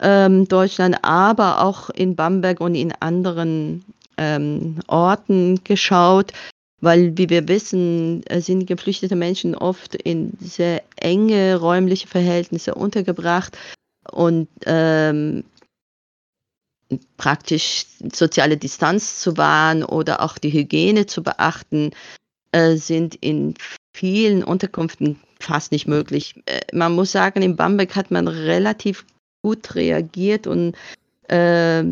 ähm, 0.00 0.48
Deutschland, 0.48 0.98
aber 1.02 1.62
auch 1.62 1.90
in 1.90 2.16
Bamberg 2.16 2.60
und 2.60 2.74
in 2.74 2.92
anderen 3.00 3.84
ähm, 4.16 4.76
Orten 4.88 5.62
geschaut, 5.64 6.32
weil, 6.80 7.16
wie 7.16 7.28
wir 7.28 7.48
wissen, 7.48 8.22
äh, 8.26 8.40
sind 8.40 8.66
geflüchtete 8.66 9.16
Menschen 9.16 9.54
oft 9.54 9.94
in 9.94 10.32
sehr 10.40 10.82
enge 10.96 11.56
räumliche 11.56 12.08
Verhältnisse 12.08 12.74
untergebracht 12.74 13.56
und 14.10 14.48
ähm, 14.66 15.44
praktisch 17.16 17.86
soziale 18.12 18.56
Distanz 18.56 19.20
zu 19.20 19.36
wahren 19.36 19.84
oder 19.84 20.22
auch 20.22 20.38
die 20.38 20.52
Hygiene 20.52 21.06
zu 21.06 21.22
beachten, 21.22 21.90
äh, 22.52 22.76
sind 22.76 23.14
in 23.16 23.54
vielen 23.94 24.42
Unterkünften 24.42 25.20
fast 25.38 25.72
nicht 25.72 25.86
möglich. 25.86 26.34
Äh, 26.46 26.60
man 26.72 26.94
muss 26.94 27.12
sagen, 27.12 27.42
in 27.42 27.56
Bamberg 27.56 27.96
hat 27.96 28.10
man 28.10 28.28
relativ 28.28 29.04
gut 29.42 29.74
reagiert 29.74 30.46
und 30.46 30.76
äh, 31.28 31.84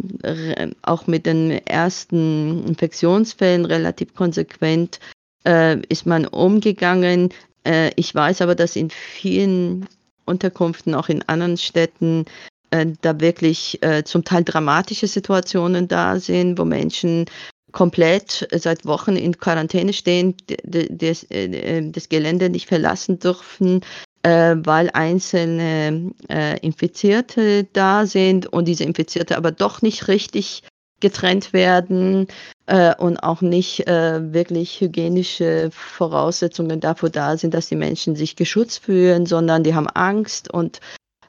auch 0.83 1.07
mit 1.07 1.27
den 1.27 1.51
ersten 1.67 2.67
Infektionsfällen 2.67 3.65
relativ 3.65 4.15
konsequent 4.15 4.99
äh, 5.47 5.81
ist 5.89 6.07
man 6.07 6.27
umgegangen. 6.27 7.31
Äh, 7.65 7.93
ich 7.95 8.15
weiß 8.15 8.43
aber, 8.43 8.55
dass 8.55 8.75
in 8.75 8.91
vielen 8.91 9.87
Unterkünften, 10.25 10.95
auch 10.95 11.09
in 11.09 11.23
anderen 11.29 11.57
Städten, 11.57 12.27
äh, 12.71 12.87
da 13.01 13.21
wirklich 13.21 13.83
äh, 13.83 14.05
zum 14.05 14.25
Teil 14.25 14.45
dramatische 14.45 15.07
Situationen 15.07 15.89
da 15.89 16.19
sind, 16.19 16.59
wo 16.59 16.65
Menschen 16.65 17.27
komplett 17.73 18.49
seit 18.53 18.87
Wochen 18.87 19.17
in 19.17 19.39
Quarantäne 19.39 19.93
stehen, 19.93 20.35
das, 20.47 21.25
äh, 21.25 21.91
das 21.91 22.09
Gelände 22.09 22.49
nicht 22.51 22.67
verlassen 22.67 23.19
dürfen, 23.19 23.83
äh, 24.23 24.57
weil 24.59 24.91
einzelne 24.93 26.13
äh, 26.29 26.59
Infizierte 26.61 27.65
da 27.73 28.07
sind 28.07 28.47
und 28.47 28.67
diese 28.67 28.85
Infizierte 28.85 29.37
aber 29.37 29.53
doch 29.53 29.83
nicht 29.83 30.09
richtig 30.09 30.63
getrennt 31.01 31.53
werden 31.53 32.27
äh, 32.67 32.95
und 32.97 33.19
auch 33.19 33.41
nicht 33.41 33.87
äh, 33.87 34.33
wirklich 34.33 34.81
hygienische 34.81 35.71
Voraussetzungen 35.71 36.81
dafür 36.81 37.11
da 37.11 37.37
sind, 37.37 37.55
dass 37.55 37.69
die 37.69 37.77
Menschen 37.77 38.17
sich 38.17 38.35
geschützt 38.35 38.85
fühlen, 38.85 39.27
sondern 39.27 39.63
die 39.63 39.75
haben 39.75 39.89
Angst 39.89 40.53
und 40.53 40.81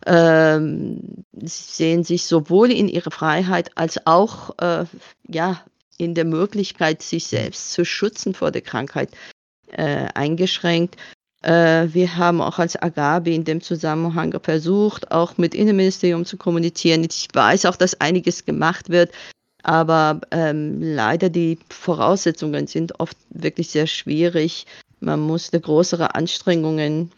ähm, 0.05 1.25
sehen 1.33 2.03
sich 2.03 2.25
sowohl 2.25 2.71
in 2.71 2.87
ihrer 2.87 3.11
Freiheit 3.11 3.71
als 3.75 4.05
auch 4.05 4.57
äh, 4.59 4.85
ja, 5.27 5.63
in 5.97 6.15
der 6.15 6.25
Möglichkeit, 6.25 7.01
sich 7.01 7.27
selbst 7.27 7.73
zu 7.73 7.85
schützen 7.85 8.33
vor 8.33 8.51
der 8.51 8.61
Krankheit 8.61 9.09
äh, 9.71 10.07
eingeschränkt. 10.13 10.95
Äh, 11.41 11.87
wir 11.93 12.17
haben 12.17 12.41
auch 12.41 12.59
als 12.59 12.81
Agabi 12.81 13.35
in 13.35 13.43
dem 13.43 13.61
Zusammenhang 13.61 14.37
versucht, 14.41 15.11
auch 15.11 15.37
mit 15.37 15.53
Innenministerium 15.53 16.25
zu 16.25 16.37
kommunizieren. 16.37 17.03
Ich 17.03 17.27
weiß 17.33 17.65
auch, 17.65 17.75
dass 17.75 17.99
einiges 18.01 18.45
gemacht 18.45 18.89
wird, 18.89 19.11
aber 19.63 20.21
ähm, 20.31 20.81
leider 20.81 21.29
die 21.29 21.59
Voraussetzungen 21.69 22.67
sind 22.67 22.99
oft 22.99 23.17
wirklich 23.29 23.69
sehr 23.69 23.87
schwierig. 23.87 24.65
Man 24.99 25.19
musste 25.19 25.59
größere 25.59 26.15
Anstrengungen 26.15 27.11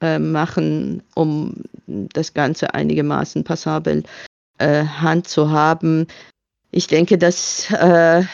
äh, 0.00 0.18
machen, 0.18 1.02
um 1.14 1.62
das 1.86 2.34
Ganze 2.34 2.74
einigermaßen 2.74 3.44
passabel 3.44 4.02
äh, 4.58 4.84
handzuhaben. 4.84 6.06
Ich 6.70 6.86
denke, 6.86 7.18
dass 7.18 7.70
äh, 7.70 8.24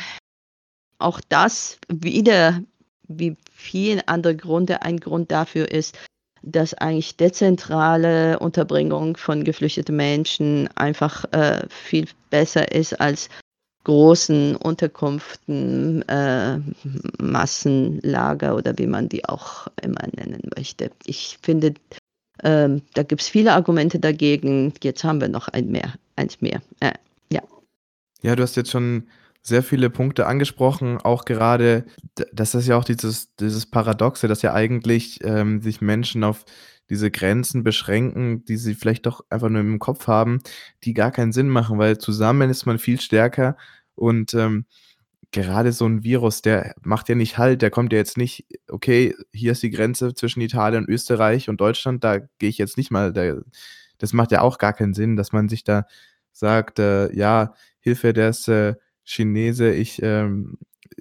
auch 0.98 1.20
das 1.28 1.78
wieder, 1.88 2.62
wie 3.08 3.36
viele 3.52 4.08
andere 4.08 4.36
Gründe, 4.36 4.82
ein 4.82 4.98
Grund 4.98 5.30
dafür 5.30 5.70
ist, 5.70 5.98
dass 6.42 6.74
eigentlich 6.74 7.16
dezentrale 7.16 8.38
Unterbringung 8.38 9.16
von 9.16 9.44
geflüchteten 9.44 9.94
Menschen 9.94 10.68
einfach 10.76 11.24
äh, 11.32 11.66
viel 11.68 12.06
besser 12.30 12.72
ist 12.72 13.00
als 13.00 13.28
großen 13.84 14.56
Unterkünften, 14.56 16.02
äh, 16.08 16.58
Massenlager 17.20 18.56
oder 18.56 18.76
wie 18.78 18.86
man 18.86 19.08
die 19.08 19.24
auch 19.28 19.66
immer 19.82 20.06
nennen 20.16 20.50
möchte. 20.56 20.90
Ich 21.04 21.38
finde, 21.42 21.74
ähm, 22.42 22.82
da 22.94 23.02
gibt 23.02 23.22
es 23.22 23.28
viele 23.28 23.52
Argumente 23.52 23.98
dagegen. 23.98 24.72
Jetzt 24.82 25.04
haben 25.04 25.20
wir 25.20 25.28
noch 25.28 25.48
ein 25.48 25.70
mehr, 25.70 25.94
eins 26.16 26.40
mehr. 26.40 26.62
Äh, 26.80 26.92
ja. 27.30 27.42
Ja, 28.22 28.36
du 28.36 28.42
hast 28.42 28.56
jetzt 28.56 28.70
schon 28.70 29.08
sehr 29.42 29.62
viele 29.62 29.90
Punkte 29.90 30.26
angesprochen, 30.26 30.98
auch 30.98 31.24
gerade, 31.24 31.84
das 32.32 32.54
ist 32.54 32.68
ja 32.68 32.76
auch 32.76 32.84
dieses, 32.84 33.34
dieses 33.34 33.66
Paradoxe, 33.66 34.28
dass 34.28 34.42
ja 34.42 34.54
eigentlich 34.54 35.18
ähm, 35.24 35.60
sich 35.60 35.80
Menschen 35.80 36.22
auf 36.22 36.44
diese 36.90 37.10
Grenzen 37.10 37.62
beschränken, 37.62 38.44
die 38.44 38.56
sie 38.56 38.74
vielleicht 38.74 39.06
doch 39.06 39.24
einfach 39.30 39.48
nur 39.48 39.60
im 39.60 39.78
Kopf 39.78 40.06
haben, 40.06 40.40
die 40.84 40.94
gar 40.94 41.10
keinen 41.10 41.32
Sinn 41.32 41.48
machen, 41.48 41.78
weil 41.78 41.98
zusammen 41.98 42.50
ist 42.50 42.66
man 42.66 42.78
viel 42.78 43.00
stärker 43.00 43.56
und 43.94 44.34
ähm, 44.34 44.66
gerade 45.32 45.72
so 45.72 45.86
ein 45.86 46.04
Virus, 46.04 46.42
der 46.42 46.74
macht 46.82 47.08
ja 47.08 47.14
nicht 47.14 47.38
Halt, 47.38 47.62
der 47.62 47.70
kommt 47.70 47.92
ja 47.92 47.98
jetzt 47.98 48.18
nicht, 48.18 48.46
okay, 48.68 49.14
hier 49.32 49.52
ist 49.52 49.62
die 49.62 49.70
Grenze 49.70 50.14
zwischen 50.14 50.42
Italien, 50.42 50.84
Österreich 50.86 51.48
und 51.48 51.60
Deutschland, 51.60 52.04
da 52.04 52.18
gehe 52.18 52.50
ich 52.50 52.58
jetzt 52.58 52.76
nicht 52.76 52.90
mal, 52.90 53.12
da, 53.12 53.36
das 53.98 54.12
macht 54.12 54.32
ja 54.32 54.42
auch 54.42 54.58
gar 54.58 54.74
keinen 54.74 54.94
Sinn, 54.94 55.16
dass 55.16 55.32
man 55.32 55.48
sich 55.48 55.64
da 55.64 55.86
sagt, 56.32 56.78
äh, 56.78 57.12
ja, 57.14 57.54
Hilfe, 57.80 58.12
der 58.12 58.28
ist 58.28 58.48
äh, 58.48 58.74
Chinese, 59.04 59.72
ich, 59.72 60.02
ähm, 60.02 60.58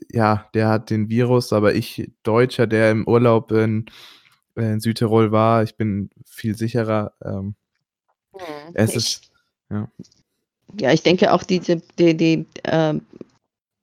ja, 0.10 0.50
der 0.54 0.70
hat 0.70 0.90
den 0.90 1.10
Virus, 1.10 1.54
aber 1.54 1.76
ich, 1.76 2.10
Deutscher, 2.24 2.68
der 2.68 2.92
im 2.92 3.08
Urlaub 3.08 3.52
in, 3.52 3.86
in 4.56 4.80
Südtirol 4.80 5.32
war, 5.32 5.64
ich 5.64 5.76
bin 5.76 6.10
viel 6.26 6.56
sicherer. 6.56 7.14
Ähm, 7.24 7.56
Mhm. 8.34 8.72
es 8.74 8.92
Ich, 8.92 8.96
ist, 8.96 9.32
ja. 9.70 9.92
ja, 10.80 10.92
ich 10.92 11.04
denke 11.04 11.34
auch 11.34 11.44
diese, 11.44 11.82
die, 11.98 12.16
die 12.16 12.46
ähm, 12.64 13.06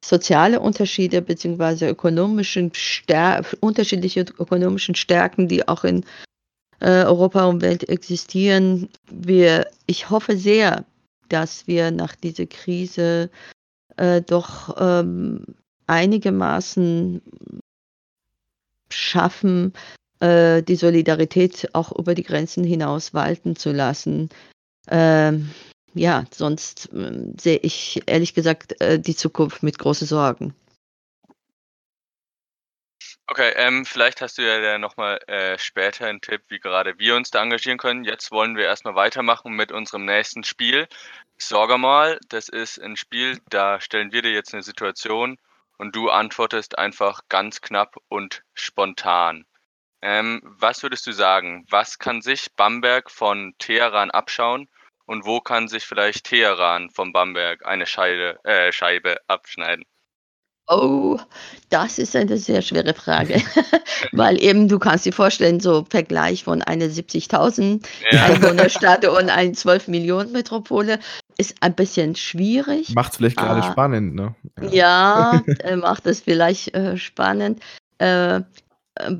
soziale 0.04 0.60
Unterschiede 0.60 1.22
beziehungsweise 1.22 1.88
ökonomischen 1.88 2.72
Stär 2.74 3.44
unterschiedliche 3.60 4.20
ökonomischen 4.20 4.94
Stärken, 4.94 5.48
die 5.48 5.66
auch 5.66 5.84
in 5.84 6.04
äh, 6.80 7.04
Europa 7.04 7.44
und 7.46 7.60
Welt 7.62 7.88
existieren. 7.88 8.88
Wir, 9.10 9.68
ich 9.86 10.10
hoffe 10.10 10.36
sehr, 10.36 10.84
dass 11.28 11.66
wir 11.66 11.90
nach 11.90 12.14
dieser 12.14 12.46
Krise 12.46 13.30
äh, 13.96 14.22
doch 14.22 14.76
ähm, 14.78 15.44
einigermaßen 15.86 17.20
schaffen, 18.90 19.74
äh, 20.20 20.62
die 20.62 20.76
Solidarität 20.76 21.68
auch 21.74 21.92
über 21.92 22.14
die 22.14 22.22
Grenzen 22.22 22.64
hinaus 22.64 23.14
walten 23.14 23.56
zu 23.56 23.72
lassen. 23.72 24.28
Ähm, 24.90 25.50
ja, 25.94 26.24
sonst 26.30 26.90
ähm, 26.92 27.34
sehe 27.38 27.58
ich 27.58 28.02
ehrlich 28.06 28.34
gesagt 28.34 28.80
äh, 28.80 28.98
die 28.98 29.16
Zukunft 29.16 29.62
mit 29.62 29.78
großen 29.78 30.06
Sorgen. 30.06 30.54
Okay, 33.30 33.52
ähm, 33.56 33.84
vielleicht 33.84 34.22
hast 34.22 34.38
du 34.38 34.42
ja 34.42 34.58
dann 34.58 34.80
noch 34.80 34.96
mal, 34.96 35.18
äh, 35.26 35.58
später 35.58 36.06
einen 36.06 36.22
Tipp, 36.22 36.42
wie 36.48 36.60
gerade 36.60 36.98
wir 36.98 37.14
uns 37.14 37.30
da 37.30 37.42
engagieren 37.42 37.76
können. 37.76 38.04
Jetzt 38.04 38.30
wollen 38.30 38.56
wir 38.56 38.64
erst 38.64 38.86
mal 38.86 38.94
weitermachen 38.94 39.52
mit 39.52 39.70
unserem 39.70 40.06
nächsten 40.06 40.44
Spiel. 40.44 40.88
Sorge 41.36 41.76
mal, 41.76 42.18
das 42.30 42.48
ist 42.48 42.80
ein 42.80 42.96
Spiel, 42.96 43.38
da 43.50 43.82
stellen 43.82 44.12
wir 44.12 44.22
dir 44.22 44.32
jetzt 44.32 44.54
eine 44.54 44.62
Situation 44.62 45.38
und 45.76 45.94
du 45.94 46.08
antwortest 46.08 46.78
einfach 46.78 47.20
ganz 47.28 47.60
knapp 47.60 47.96
und 48.08 48.42
spontan. 48.54 49.44
Ähm, 50.02 50.40
was 50.44 50.82
würdest 50.82 51.06
du 51.06 51.12
sagen? 51.12 51.64
Was 51.70 51.98
kann 51.98 52.22
sich 52.22 52.48
Bamberg 52.56 53.10
von 53.10 53.54
Teheran 53.58 54.10
abschauen 54.10 54.68
und 55.06 55.24
wo 55.26 55.40
kann 55.40 55.68
sich 55.68 55.84
vielleicht 55.84 56.24
Teheran 56.24 56.90
von 56.90 57.12
Bamberg 57.12 57.66
eine 57.66 57.86
Scheide 57.86 58.38
äh, 58.44 58.70
Scheibe 58.72 59.16
abschneiden? 59.26 59.84
Oh, 60.70 61.18
das 61.70 61.98
ist 61.98 62.14
eine 62.14 62.36
sehr 62.36 62.60
schwere 62.60 62.92
Frage, 62.92 63.36
weil 64.12 64.40
eben 64.42 64.68
du 64.68 64.78
kannst 64.78 65.06
dir 65.06 65.14
vorstellen, 65.14 65.60
so 65.60 65.86
Vergleich 65.88 66.44
von 66.44 66.60
einer 66.60 66.84
70.000 66.84 67.86
Ja. 68.10 68.24
Einwohnerstadt 68.24 69.06
und 69.06 69.30
einer 69.30 69.54
12 69.54 69.88
Millionen 69.88 70.30
Metropole 70.30 70.98
ist 71.38 71.56
ein 71.62 71.74
bisschen 71.74 72.16
schwierig. 72.16 72.94
Macht's 72.94 73.16
vielleicht 73.16 73.38
gerade 73.38 73.62
Ah, 73.62 73.72
spannend, 73.72 74.14
ne? 74.14 74.36
Ja. 74.60 74.70
Ja, 74.70 75.42
äh, 75.60 75.76
macht 75.76 76.04
es 76.06 76.20
vielleicht 76.20 76.74
äh, 76.74 76.98
spannend. 76.98 77.62
Äh, 77.96 78.42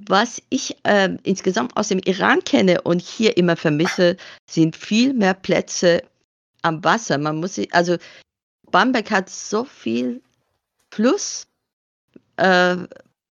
was 0.07 0.43
ich 0.51 0.77
äh, 0.85 1.17
insgesamt 1.23 1.77
aus 1.77 1.89
dem 1.89 2.01
Iran 2.05 2.43
kenne 2.45 2.83
und 2.83 3.01
hier 3.01 3.37
immer 3.37 3.57
vermisse, 3.57 4.17
sind 4.49 4.77
viel 4.77 5.15
mehr 5.15 5.35
Plätze 5.35 6.03
am 6.63 6.83
Wasser. 6.85 7.19
Man 7.19 7.37
muss 7.37 7.55
sich, 7.55 7.73
also 7.75 7.97
Bamberg 8.71 9.11
hat 9.11 9.31
so 9.31 9.65
viel 9.65 10.23
Fluss 10.91 11.47
äh, 12.37 12.77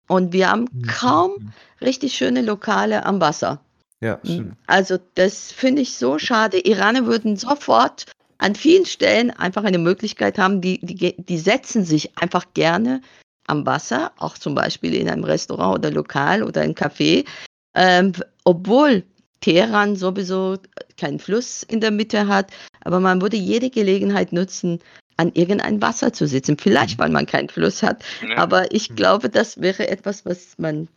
und 0.09 0.33
wir 0.33 0.51
haben 0.51 0.69
kaum 0.87 1.53
richtig 1.81 2.15
schöne 2.15 2.43
Lokale 2.43 3.05
am 3.05 3.21
Wasser. 3.21 3.61
Ja, 4.01 4.19
stimmt. 4.25 4.57
Also 4.67 4.99
das 5.15 5.53
finde 5.53 5.83
ich 5.83 5.95
so 5.97 6.19
schade. 6.19 6.59
Iraner 6.59 7.07
würden 7.07 7.37
sofort 7.37 8.07
an 8.39 8.57
vielen 8.57 8.85
Stellen 8.85 9.31
einfach 9.31 9.63
eine 9.63 9.79
Möglichkeit 9.79 10.39
haben, 10.39 10.61
die, 10.61 10.81
die, 10.83 11.15
die 11.17 11.39
setzen 11.39 11.85
sich 11.85 12.19
einfach 12.19 12.47
gerne 12.55 13.01
am 13.47 13.67
Wasser, 13.67 14.13
auch 14.19 14.39
zum 14.39 14.55
Beispiel 14.55 14.95
in 14.95 15.09
einem 15.09 15.25
Restaurant 15.25 15.79
oder 15.79 15.91
Lokal 15.91 16.43
oder 16.43 16.61
ein 16.61 16.75
Café, 16.75 17.25
ähm, 17.75 18.13
obwohl 18.45 19.03
Teheran 19.41 19.97
sowieso 19.97 20.59
keinen 20.97 21.19
Fluss 21.19 21.63
in 21.65 21.81
der 21.81 21.91
Mitte 21.91 22.29
hat, 22.29 22.51
aber 22.85 23.01
man 23.01 23.21
würde 23.21 23.37
jede 23.37 23.71
Gelegenheit 23.71 24.33
nutzen, 24.33 24.81
an 25.17 25.33
irgendein 25.35 25.83
Wasser 25.83 26.13
zu 26.13 26.27
sitzen. 26.27 26.57
Vielleicht, 26.57 26.99
weil 26.99 27.11
man 27.11 27.27
keinen 27.27 27.49
Fluss 27.49 27.83
hat, 27.83 28.03
Ja. 28.27 28.37
aber 28.37 28.73
ich 28.73 28.91
Mhm. 28.91 28.97
glaube, 28.97 29.29
das 29.29 29.61
wäre 29.61 29.89
etwas, 29.89 30.25
was 30.25 30.59
man 30.59 30.89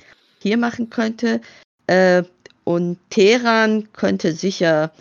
hier 0.42 0.58
machen 0.58 0.90
könnte. 0.90 1.42
Äh, 1.88 2.24
und 2.64 2.98
Teheran 3.10 3.92
könnte 3.94 4.32
sicher, 4.32 4.92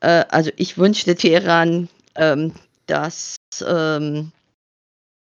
äh, 0.00 0.24
also 0.28 0.50
ich 0.56 0.78
wünschte 0.78 1.14
Teheran, 1.14 1.88
ähm, 2.16 2.52
dass, 2.86 3.36
ähm, 3.66 4.32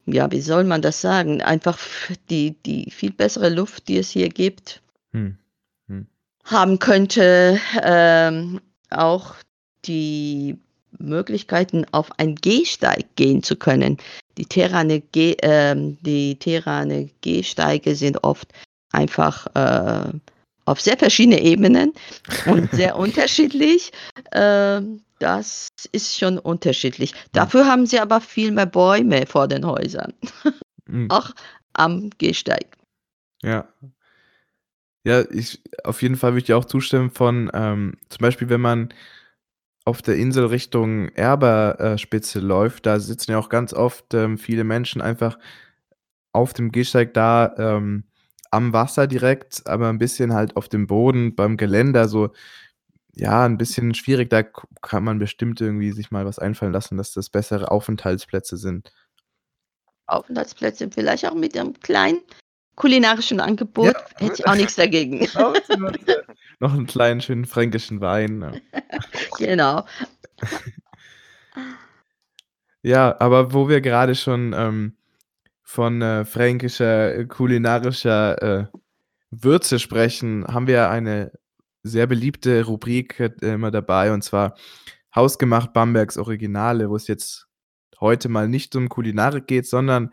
ja, 0.06 0.30
wie 0.30 0.40
soll 0.40 0.64
man 0.64 0.82
das 0.82 1.00
sagen, 1.00 1.42
einfach 1.42 1.78
die, 2.30 2.56
die 2.66 2.90
viel 2.90 3.12
bessere 3.12 3.48
Luft, 3.48 3.88
die 3.88 3.98
es 3.98 4.10
hier 4.10 4.28
gibt, 4.28 4.82
Hm. 5.12 5.36
haben 6.44 6.78
könnte, 6.78 7.60
ähm, 7.82 8.60
auch 8.90 9.34
die 9.84 10.58
Möglichkeiten 10.98 11.86
auf 11.92 12.18
einen 12.18 12.34
Gehsteig 12.36 13.06
gehen 13.16 13.42
zu 13.42 13.56
können. 13.56 13.98
Die 14.38 14.46
Terane, 14.46 15.00
Geh, 15.12 15.36
ähm, 15.42 15.98
die 16.00 16.36
Terane 16.36 17.10
Gehsteige 17.20 17.94
sind 17.94 18.24
oft 18.24 18.48
einfach 18.92 19.46
äh, 19.54 20.12
auf 20.64 20.80
sehr 20.80 20.96
verschiedene 20.96 21.40
Ebenen 21.40 21.92
und 22.46 22.70
sehr 22.72 22.96
unterschiedlich. 22.98 23.92
Ähm, 24.32 25.02
das 25.22 25.68
ist 25.92 26.18
schon 26.18 26.38
unterschiedlich. 26.38 27.14
Dafür 27.32 27.66
haben 27.66 27.86
sie 27.86 28.00
aber 28.00 28.20
viel 28.20 28.50
mehr 28.50 28.66
Bäume 28.66 29.26
vor 29.26 29.46
den 29.48 29.64
Häusern, 29.64 30.12
Hm. 30.88 31.10
auch 31.10 31.30
am 31.74 32.10
Gehsteig. 32.18 32.76
Ja. 33.42 33.68
Ja, 35.04 35.24
ich 35.30 35.62
auf 35.84 36.02
jeden 36.02 36.16
Fall 36.16 36.32
würde 36.32 36.38
ich 36.40 36.44
dir 36.44 36.56
auch 36.56 36.64
zustimmen 36.64 37.10
von, 37.10 37.50
ähm, 37.54 37.94
zum 38.08 38.18
Beispiel, 38.20 38.48
wenn 38.48 38.60
man 38.60 38.94
auf 39.84 40.00
der 40.00 40.16
Insel 40.16 40.46
Richtung 40.46 41.08
Erberspitze 41.10 42.38
läuft, 42.38 42.86
da 42.86 43.00
sitzen 43.00 43.32
ja 43.32 43.38
auch 43.38 43.48
ganz 43.48 43.72
oft 43.72 44.14
ähm, 44.14 44.38
viele 44.38 44.62
Menschen 44.64 45.00
einfach 45.02 45.38
auf 46.32 46.52
dem 46.52 46.70
Gehsteig 46.70 47.14
da 47.14 47.54
ähm, 47.58 48.04
am 48.52 48.72
Wasser 48.72 49.06
direkt, 49.06 49.66
aber 49.66 49.88
ein 49.88 49.98
bisschen 49.98 50.32
halt 50.34 50.56
auf 50.56 50.68
dem 50.68 50.86
Boden 50.86 51.34
beim 51.34 51.56
Geländer 51.56 52.06
so, 52.08 52.30
ja, 53.14 53.44
ein 53.44 53.58
bisschen 53.58 53.94
schwierig. 53.94 54.30
Da 54.30 54.42
kann 54.42 55.04
man 55.04 55.18
bestimmt 55.18 55.60
irgendwie 55.60 55.92
sich 55.92 56.10
mal 56.10 56.24
was 56.24 56.38
einfallen 56.38 56.72
lassen, 56.72 56.96
dass 56.96 57.12
das 57.12 57.30
bessere 57.30 57.70
Aufenthaltsplätze 57.70 58.56
sind. 58.56 58.92
Aufenthaltsplätze, 60.06 60.90
vielleicht 60.90 61.26
auch 61.26 61.34
mit 61.34 61.56
einem 61.56 61.74
kleinen 61.80 62.20
kulinarischen 62.74 63.40
Angebot, 63.40 63.94
Ja. 63.94 64.04
hätte 64.16 64.34
ich 64.40 64.46
auch 64.46 64.54
nichts 64.54 64.76
dagegen. 64.76 65.20
Noch 66.60 66.72
einen 66.72 66.86
kleinen, 66.86 67.20
schönen 67.20 67.44
fränkischen 67.44 68.00
Wein. 68.00 68.40
Ja. 68.40 68.80
genau. 69.38 69.86
Ja, 72.82 73.16
aber 73.20 73.52
wo 73.52 73.68
wir 73.68 73.80
gerade 73.80 74.14
schon 74.14 74.54
ähm, 74.56 74.96
von 75.62 76.02
äh, 76.02 76.24
fränkischer, 76.24 77.14
äh, 77.14 77.24
kulinarischer 77.26 78.42
äh, 78.42 78.66
Würze 79.30 79.78
sprechen, 79.78 80.44
haben 80.46 80.66
wir 80.66 80.90
eine 80.90 81.32
sehr 81.82 82.06
beliebte 82.06 82.64
Rubrik 82.64 83.20
äh, 83.20 83.30
immer 83.40 83.70
dabei 83.70 84.12
und 84.12 84.22
zwar 84.22 84.56
Hausgemacht 85.14 85.72
Bambergs 85.72 86.16
Originale, 86.16 86.88
wo 86.88 86.96
es 86.96 87.06
jetzt 87.06 87.46
heute 88.00 88.28
mal 88.28 88.48
nicht 88.48 88.74
um 88.76 88.88
Kulinarik 88.88 89.46
geht, 89.46 89.66
sondern 89.66 90.10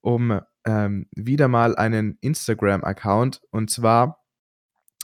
um 0.00 0.40
ähm, 0.64 1.06
wieder 1.14 1.48
mal 1.48 1.76
einen 1.76 2.18
Instagram-Account 2.20 3.40
und 3.50 3.70
zwar, 3.70 4.24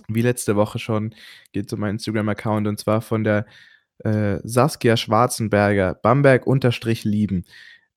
wie 0.09 0.23
letzte 0.23 0.57
Woche 0.57 0.79
schon, 0.79 1.15
geht 1.53 1.67
es 1.67 1.73
um 1.73 1.83
einen 1.83 1.95
Instagram-Account 1.95 2.69
und 2.69 2.79
zwar 2.79 3.01
von 3.01 3.25
der 3.25 3.47
äh, 4.05 4.39
Saskia 4.45 4.97
Schwarzenberger, 4.97 5.95
Bamberg 5.95 6.47
unterstrich 6.47 7.05
lieben. 7.05 7.45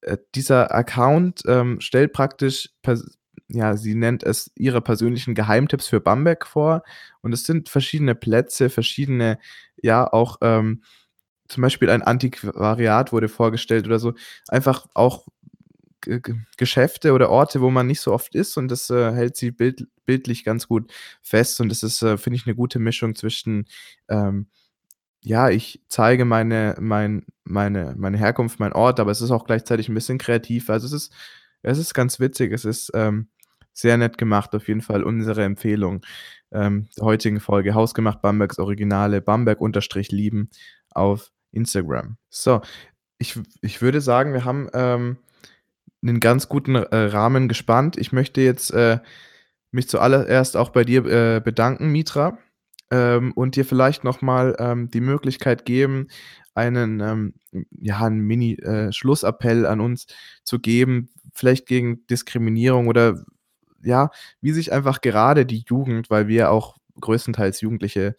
äh, 0.01 0.17
dieser 0.35 0.73
Account 0.73 1.43
ähm, 1.47 1.79
stellt 1.81 2.13
praktisch, 2.13 2.69
ja, 3.53 3.75
sie 3.77 3.95
nennt 3.95 4.23
es 4.23 4.51
ihre 4.55 4.81
persönlichen 4.81 5.35
Geheimtipps 5.35 5.87
für 5.87 5.99
Bamberg 5.99 6.45
vor. 6.47 6.83
Und 7.21 7.33
es 7.33 7.45
sind 7.45 7.69
verschiedene 7.69 8.15
Plätze, 8.15 8.69
verschiedene, 8.69 9.39
ja, 9.81 10.11
auch 10.11 10.37
ähm, 10.41 10.83
zum 11.47 11.61
Beispiel 11.61 11.89
ein 11.89 12.01
Antiquariat 12.01 13.11
wurde 13.11 13.27
vorgestellt 13.29 13.85
oder 13.85 13.99
so. 13.99 14.13
Einfach 14.47 14.87
auch 14.93 15.27
Geschäfte 16.57 17.13
oder 17.13 17.29
Orte, 17.29 17.61
wo 17.61 17.69
man 17.69 17.85
nicht 17.85 18.01
so 18.01 18.11
oft 18.11 18.33
ist 18.33 18.57
und 18.57 18.69
das 18.69 18.89
äh, 18.89 19.11
hält 19.13 19.37
sie 19.37 19.51
bild 19.51 19.87
bildlich 20.05 20.43
ganz 20.43 20.67
gut 20.67 20.91
fest 21.21 21.61
und 21.61 21.69
das 21.69 21.83
ist, 21.83 22.01
äh, 22.01 22.17
finde 22.17 22.37
ich, 22.37 22.47
eine 22.47 22.55
gute 22.55 22.79
Mischung 22.79 23.13
zwischen, 23.15 23.65
ähm, 24.09 24.47
ja, 25.23 25.49
ich 25.49 25.81
zeige 25.89 26.25
meine 26.25 26.75
mein 26.79 27.25
meine 27.43 27.95
meine 27.97 28.17
Herkunft, 28.17 28.59
meinen 28.59 28.73
Ort, 28.73 28.99
aber 28.99 29.11
es 29.11 29.21
ist 29.21 29.31
auch 29.31 29.45
gleichzeitig 29.45 29.89
ein 29.89 29.95
bisschen 29.95 30.17
kreativ. 30.17 30.69
Also, 30.69 30.87
es 30.87 30.93
ist 30.93 31.13
es 31.63 31.77
ist 31.77 31.93
ganz 31.93 32.19
witzig. 32.19 32.51
Es 32.53 32.65
ist, 32.65 32.91
ähm, 32.95 33.27
sehr 33.73 33.97
nett 33.97 34.17
gemacht, 34.17 34.55
auf 34.55 34.67
jeden 34.67 34.81
Fall 34.81 35.03
unsere 35.03 35.43
Empfehlung, 35.43 36.05
ähm, 36.51 36.87
der 36.97 37.05
heutigen 37.05 37.39
Folge. 37.39 37.73
Hausgemacht 37.75 38.21
Bambergs 38.21 38.59
Originale, 38.59 39.21
Bamberg-lieben 39.21 40.49
auf 40.91 41.31
Instagram. 41.53 42.17
So, 42.29 42.61
ich 43.19 43.39
ich 43.61 43.81
würde 43.81 44.01
sagen, 44.01 44.33
wir 44.33 44.45
haben, 44.45 44.69
ähm 44.73 45.17
'nen 46.03 46.19
ganz 46.19 46.49
guten, 46.49 46.75
äh, 46.75 46.95
Rahmen 46.97 47.47
gespannt. 47.49 47.97
Ich 47.97 48.11
möchte 48.13 48.41
jetzt, 48.41 48.71
äh, 48.73 48.99
mich 49.71 49.89
zuallererst 49.89 50.57
auch 50.57 50.69
bei 50.71 50.83
dir, 50.85 51.05
äh, 51.05 51.41
bedanken, 51.41 51.91
Mitra, 51.91 52.37
ähm, 52.91 53.33
und 53.33 53.55
dir 53.57 53.65
vielleicht 53.65 54.03
noch 54.05 54.21
mal, 54.21 54.55
ähm, 54.59 54.91
die 54.91 55.01
Möglichkeit 55.01 55.65
geben, 55.65 56.07
einen, 56.55 56.99
ähm, 57.01 57.33
ja, 57.81 58.05
'n 58.07 58.19
Mini 58.19 58.55
äh, 58.55 58.91
an 59.67 59.81
uns 59.81 60.07
zu 60.45 60.59
geben, 60.59 61.09
vielleicht 61.33 61.67
gegen 61.67 62.05
Diskriminierung 62.07 62.87
oder 62.87 63.23
ja, 63.83 64.09
wie 64.41 64.51
sich 64.51 64.73
einfach 64.73 65.01
gerade 65.01 65.45
die 65.45 65.63
Jugend, 65.67 66.09
weil 66.09 66.27
wir 66.27 66.51
auch 66.51 66.77
größtenteils 66.99 67.61
jugendliche, 67.61 68.15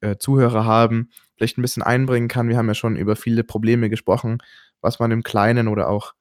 äh, 0.00 0.16
Zuhörer 0.18 0.64
haben, 0.64 1.10
vielleicht 1.36 1.58
'n 1.58 1.62
bisschen 1.62 1.82
einbringen 1.82 2.28
kann. 2.28 2.48
Wir 2.48 2.56
haben 2.56 2.68
ja 2.68 2.74
schon 2.74 2.96
über 2.96 3.16
viele 3.16 3.44
Probleme 3.44 3.90
gesprochen, 3.90 4.38
was 4.80 4.98
man 4.98 5.10
im 5.10 5.22
Kleinen 5.22 5.68
oder 5.68 5.88
auch 5.88 6.14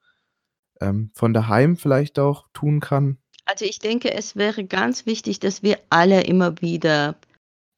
ähm, 0.81 1.11
von 1.13 1.33
daheim 1.33 1.77
vielleicht 1.77 2.19
auch 2.19 2.45
tun 2.53 2.79
kann? 2.79 3.17
Also, 3.45 3.65
ich 3.65 3.79
denke, 3.79 4.13
es 4.13 4.35
wäre 4.35 4.63
ganz 4.65 5.05
wichtig, 5.05 5.39
dass 5.39 5.61
wir 5.61 5.77
alle 5.89 6.23
immer 6.23 6.61
wieder 6.61 7.15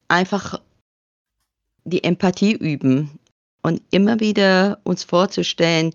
einfach 0.07 0.61
die 1.83 2.03
Empathie 2.03 2.53
üben 2.53 3.19
und 3.61 3.81
immer 3.91 4.19
wieder 4.19 4.79
uns 4.83 5.03
vorzustellen, 5.03 5.93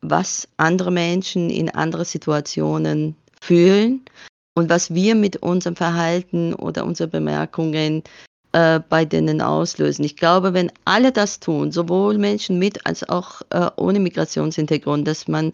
was 0.00 0.48
andere 0.56 0.90
Menschen 0.90 1.50
in 1.50 1.70
andere 1.70 2.04
Situationen 2.04 3.16
fühlen 3.40 4.04
und 4.54 4.70
was 4.70 4.94
wir 4.94 5.14
mit 5.14 5.36
unserem 5.36 5.76
Verhalten 5.76 6.54
oder 6.54 6.84
unseren 6.84 7.10
Bemerkungen 7.10 8.02
äh, 8.52 8.80
bei 8.88 9.04
denen 9.04 9.40
auslösen. 9.40 10.04
Ich 10.04 10.16
glaube, 10.16 10.54
wenn 10.54 10.70
alle 10.84 11.12
das 11.12 11.40
tun, 11.40 11.72
sowohl 11.72 12.18
Menschen 12.18 12.58
mit 12.58 12.86
als 12.86 13.08
auch 13.08 13.42
äh, 13.50 13.70
ohne 13.76 13.98
Migrationshintergrund, 14.00 15.06
dass 15.08 15.28
man 15.28 15.52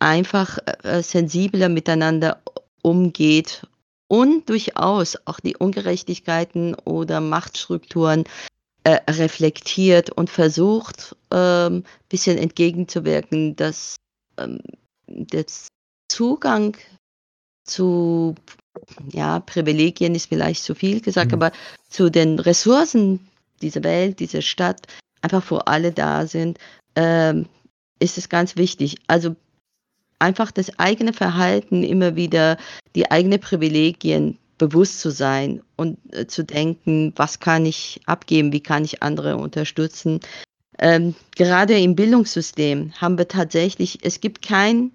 einfach, 0.00 0.58
äh, 0.82 1.02
sensibler 1.02 1.68
miteinander 1.68 2.42
umgeht 2.82 3.64
und 4.08 4.48
durchaus 4.48 5.16
auch 5.24 5.38
die 5.38 5.56
Ungerechtigkeiten 5.56 6.74
oder 6.74 7.20
Machtstrukturen, 7.20 8.24
äh, 8.84 8.98
reflektiert 9.08 10.10
und 10.10 10.28
versucht, 10.28 11.16
ähm, 11.30 11.84
bisschen 12.08 12.36
entgegenzuwirken, 12.36 13.54
dass, 13.54 13.94
ähm, 14.38 14.58
der 15.06 15.44
Zugang 16.08 16.76
zu 17.64 18.34
ja, 19.12 19.40
Privilegien 19.40 20.14
ist 20.14 20.28
vielleicht 20.28 20.64
zu 20.64 20.74
viel 20.74 21.00
gesagt, 21.00 21.28
Mhm. 21.28 21.34
aber 21.34 21.52
zu 21.88 22.10
den 22.10 22.38
Ressourcen 22.38 23.20
dieser 23.60 23.84
Welt, 23.84 24.18
dieser 24.20 24.42
Stadt 24.42 24.86
einfach 25.20 25.42
für 25.42 25.66
alle 25.66 25.92
da 25.92 26.26
sind, 26.26 26.58
ähm, 26.96 27.46
ist 28.00 28.18
es 28.18 28.28
ganz 28.28 28.56
wichtig. 28.56 28.96
Also 29.06 29.36
einfach 30.18 30.50
das 30.50 30.78
eigene 30.78 31.12
Verhalten 31.12 31.82
immer 31.82 32.16
wieder 32.16 32.56
die 32.94 33.10
eigene 33.10 33.38
Privilegien 33.38 34.38
bewusst 34.58 35.00
zu 35.00 35.10
sein 35.10 35.62
und, 35.76 35.98
äh, 36.14 36.26
zu 36.26 36.44
denken: 36.44 37.12
„Was 37.16 37.40
kann 37.40 37.66
ich 37.66 38.00
abgeben? 38.06 38.52
Wie 38.52 38.60
kann 38.62 38.84
ich 38.84 39.02
andere 39.02 39.36
unterstützen?“ 39.36 40.20
Ähm, 40.78 41.14
gerade 41.36 41.78
im 41.78 41.94
Bildungssystem 41.94 42.92
haben 43.00 43.18
wir 43.18 43.28
tatsächlich 43.28 43.98
es 44.02 44.20
gibt 44.20 44.42
kein 44.42 44.92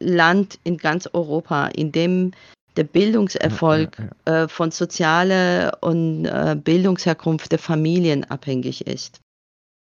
Land 0.00 0.58
in 0.64 0.76
ganz 0.78 1.08
Europa, 1.12 1.68
in 1.68 1.92
dem 1.92 2.32
der 2.76 2.84
Ja, 2.84 2.88
ja, 2.88 2.92
Bildungserfolg, 2.92 3.96
ja. 4.26 4.44
äh, 4.44 4.48
von 4.48 4.70
sozialer 4.70 5.78
und, 5.80 6.24
äh, 6.26 6.56
Bildungsherkunft 6.62 7.52
der 7.52 7.58
Familien 7.58 8.24
abhängig 8.24 8.86
ist. 8.86 9.20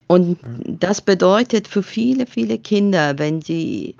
Und 0.08 0.41
Ja. 0.41 0.49
das 0.79 1.01
bedeutet 1.01 1.67
für 1.67 1.84
viele, 1.84 2.25
viele 2.27 2.60
Kinder, 2.60 3.17
wenn 3.17 3.41
sie 3.41 3.95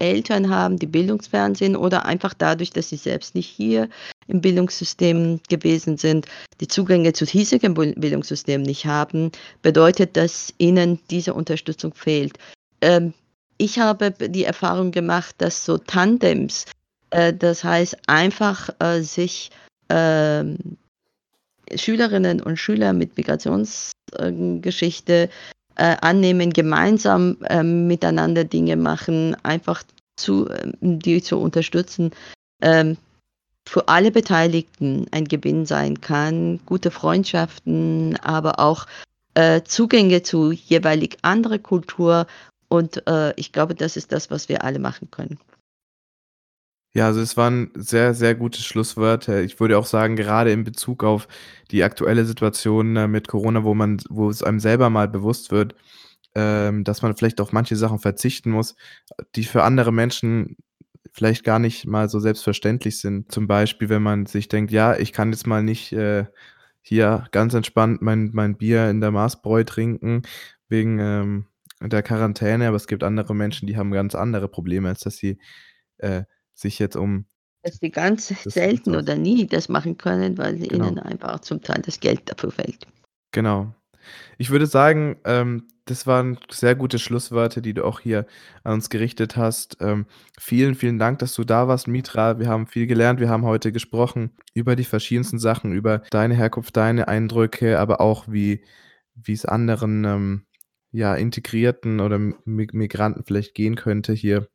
Eltern 0.00 0.48
haben, 0.48 0.78
die 0.78 0.86
bildungsfern 0.86 1.56
sind 1.56 1.74
oder 1.74 2.04
einfach 2.04 2.32
dadurch, 2.32 2.70
dass 2.70 2.90
sie 2.90 2.96
selbst 2.96 3.34
nicht 3.34 3.48
hier 3.48 3.88
im 4.28 4.40
Bildungssystem 4.40 5.40
gewesen 5.48 5.96
sind, 5.96 6.26
die 6.60 6.68
Zugänge 6.68 7.12
zu 7.14 7.24
hiesigen 7.24 7.74
Bildungssystem 7.74 8.62
nicht 8.62 8.86
haben, 8.86 9.32
bedeutet, 9.62 10.16
dass 10.16 10.54
ihnen 10.58 11.00
diese 11.10 11.34
Unterstützung 11.34 11.94
fehlt. 11.94 12.38
Ähm, 12.80 13.12
ich 13.58 13.78
habe 13.78 14.12
die 14.12 14.44
Erfahrung 14.44 14.92
gemacht, 14.92 15.34
dass 15.38 15.64
so 15.64 15.78
Tandems, 15.78 16.64
äh, 17.10 17.34
das 17.34 17.64
heißt 17.64 17.98
einfach, 18.06 18.70
äh, 18.78 19.02
sich, 19.02 19.50
ähm, 19.88 20.56
Schülerinnen 21.74 22.40
und 22.40 22.56
Schüler 22.56 22.92
mit 22.94 23.16
Migrations 23.18 23.92
äh, 24.16 25.28
äh, 25.78 25.96
annehmen, 26.00 26.52
gemeinsam, 26.52 27.36
ähm, 27.50 27.86
miteinander 27.86 28.44
Dinge 28.44 28.76
machen, 28.76 29.36
einfach 29.42 29.82
zu 30.16 30.48
ähm, 30.48 30.72
die 30.80 31.22
zu 31.22 31.38
unterstützen, 31.38 32.12
ähm, 32.62 32.96
für 33.68 33.86
alle 33.88 34.10
Beteiligten 34.10 35.06
ein 35.10 35.26
Gewinn 35.26 35.66
sein 35.66 36.00
kann, 36.00 36.60
gute 36.64 36.90
Freundschaften, 36.90 38.16
aber 38.22 38.58
auch, 38.60 38.86
äh, 39.34 39.62
Zugänge 39.62 40.22
zu 40.22 40.52
jeweilig 40.52 41.18
andere 41.22 41.58
Kultur 41.58 42.26
und, 42.68 43.06
äh, 43.06 43.32
ich 43.36 43.52
glaube, 43.52 43.74
das 43.74 43.96
ist 43.96 44.12
das, 44.12 44.30
was 44.30 44.48
wir 44.48 44.64
alle 44.64 44.78
machen 44.78 45.10
können. 45.10 45.38
Ja, 46.94 47.06
also 47.06 47.20
es 47.20 47.36
waren 47.36 47.70
sehr, 47.74 48.14
sehr 48.14 48.34
gute 48.34 48.60
Schlusswörter. 48.62 49.42
Ich 49.42 49.60
würde 49.60 49.78
auch 49.78 49.84
sagen, 49.86 50.16
gerade 50.16 50.50
in 50.52 50.64
Bezug 50.64 51.04
auf 51.04 51.28
die 51.70 51.82
aktuelle 51.84 52.24
Situation, 52.24 52.96
äh, 52.96 53.06
mit 53.08 53.28
Corona, 53.28 53.62
wo 53.62 53.74
man 53.74 53.98
wo 54.08 54.30
es 54.30 54.42
einem 54.42 54.58
selber 54.58 54.88
mal 54.90 55.06
bewusst 55.08 55.50
wird, 55.50 55.74
ähm, 56.34 56.84
dass 56.84 57.02
man 57.02 57.16
vielleicht 57.16 57.40
auf 57.40 57.52
manche 57.52 57.76
Sachen 57.76 57.98
verzichten 57.98 58.50
muss, 58.50 58.74
die 59.36 59.44
für 59.44 59.64
andere 59.64 59.92
Menschen 59.92 60.56
vielleicht 61.12 61.44
gar 61.44 61.58
nicht 61.58 61.86
mal 61.86 62.08
so 62.08 62.20
selbstverständlich 62.20 63.00
sind. 63.00 63.32
Zum 63.32 63.46
Beispiel, 63.46 63.88
wenn 63.90 64.02
man 64.02 64.26
sich 64.26 64.48
denkt: 64.48 64.72
„Ja, 64.72 64.96
ich 64.96 65.12
kann 65.12 65.32
jetzt 65.32 65.46
mal 65.46 65.62
nicht, 65.62 65.92
äh, 65.92 66.26
hier 66.82 67.26
ganz 67.32 67.54
entspannt 67.54 68.02
mein 68.02 68.30
mein 68.32 68.56
Bier 68.56 68.88
in 68.90 69.00
der 69.00 69.10
Maßbräu 69.12 69.64
trinken 69.64 70.22
wegen, 70.68 70.98
ähm, 71.00 71.46
der 71.80 72.02
Quarantäne“, 72.02 72.66
aber 72.68 72.76
es 72.76 72.86
gibt 72.86 73.02
andere 73.04 73.34
Menschen, 73.34 73.66
die 73.66 73.76
haben 73.76 73.90
ganz 73.90 74.14
andere 74.14 74.48
Probleme, 74.48 74.88
als 74.88 75.00
dass 75.00 75.16
sie, 75.16 75.38
äh, 75.98 76.24
sich 76.54 76.78
jetzt 76.78 76.96
um 76.96 77.26
Dass 77.62 77.78
die 77.80 77.90
ganz 77.90 78.28
das 78.28 78.54
selten 78.54 78.94
oder 78.96 79.16
nie 79.16 79.46
das 79.46 79.68
machen 79.68 79.98
können, 79.98 80.38
weil 80.38 80.56
ihnen 80.56 80.94
Genau. 80.94 81.02
einfach 81.02 81.40
zum 81.40 81.60
Teil 81.62 81.82
das 81.82 82.00
Geld 82.00 82.22
dafür 82.26 82.50
fehlt. 82.52 82.86
Genau. 83.32 83.74
Ich 84.38 84.50
würde 84.50 84.66
sagen, 84.66 85.16
ähm, 85.24 85.66
das 85.84 86.06
waren 86.06 86.38
sehr 86.50 86.74
gute 86.74 86.98
Schlusswörter, 86.98 87.60
die 87.60 87.74
du 87.74 87.84
auch 87.84 88.00
hier 88.00 88.26
an 88.62 88.74
uns 88.74 88.90
gerichtet 88.90 89.36
hast. 89.36 89.78
Ähm, 89.80 90.06
vielen, 90.38 90.74
vielen 90.74 90.98
Dank, 90.98 91.18
dass 91.18 91.34
du 91.34 91.44
da 91.44 91.66
warst, 91.68 91.88
Mitra. 91.88 92.38
Wir 92.38 92.48
haben 92.48 92.66
viel 92.66 92.86
gelernt. 92.86 93.20
Wir 93.20 93.28
haben 93.28 93.44
heute 93.44 93.72
gesprochen 93.72 94.32
über 94.54 94.76
die 94.76 94.84
verschiedensten 94.84 95.38
Sachen, 95.38 95.72
über 95.72 96.02
deine 96.10 96.34
Herkunft, 96.34 96.76
deine 96.76 97.08
Eindrücke, 97.08 97.78
aber 97.78 98.00
auch 98.00 98.26
wie 98.28 98.64
wie 99.14 99.32
es 99.32 99.44
anderen, 99.44 100.04
ähm, 100.04 100.46
ja, 100.92 101.14
Integrierten 101.14 102.00
oder 102.00 102.18
Mi 102.18 102.34
Migranten 102.44 103.24
vielleicht 103.24 103.54
gehen 103.54 103.76
könnte 103.76 104.12
hier. 104.12 104.48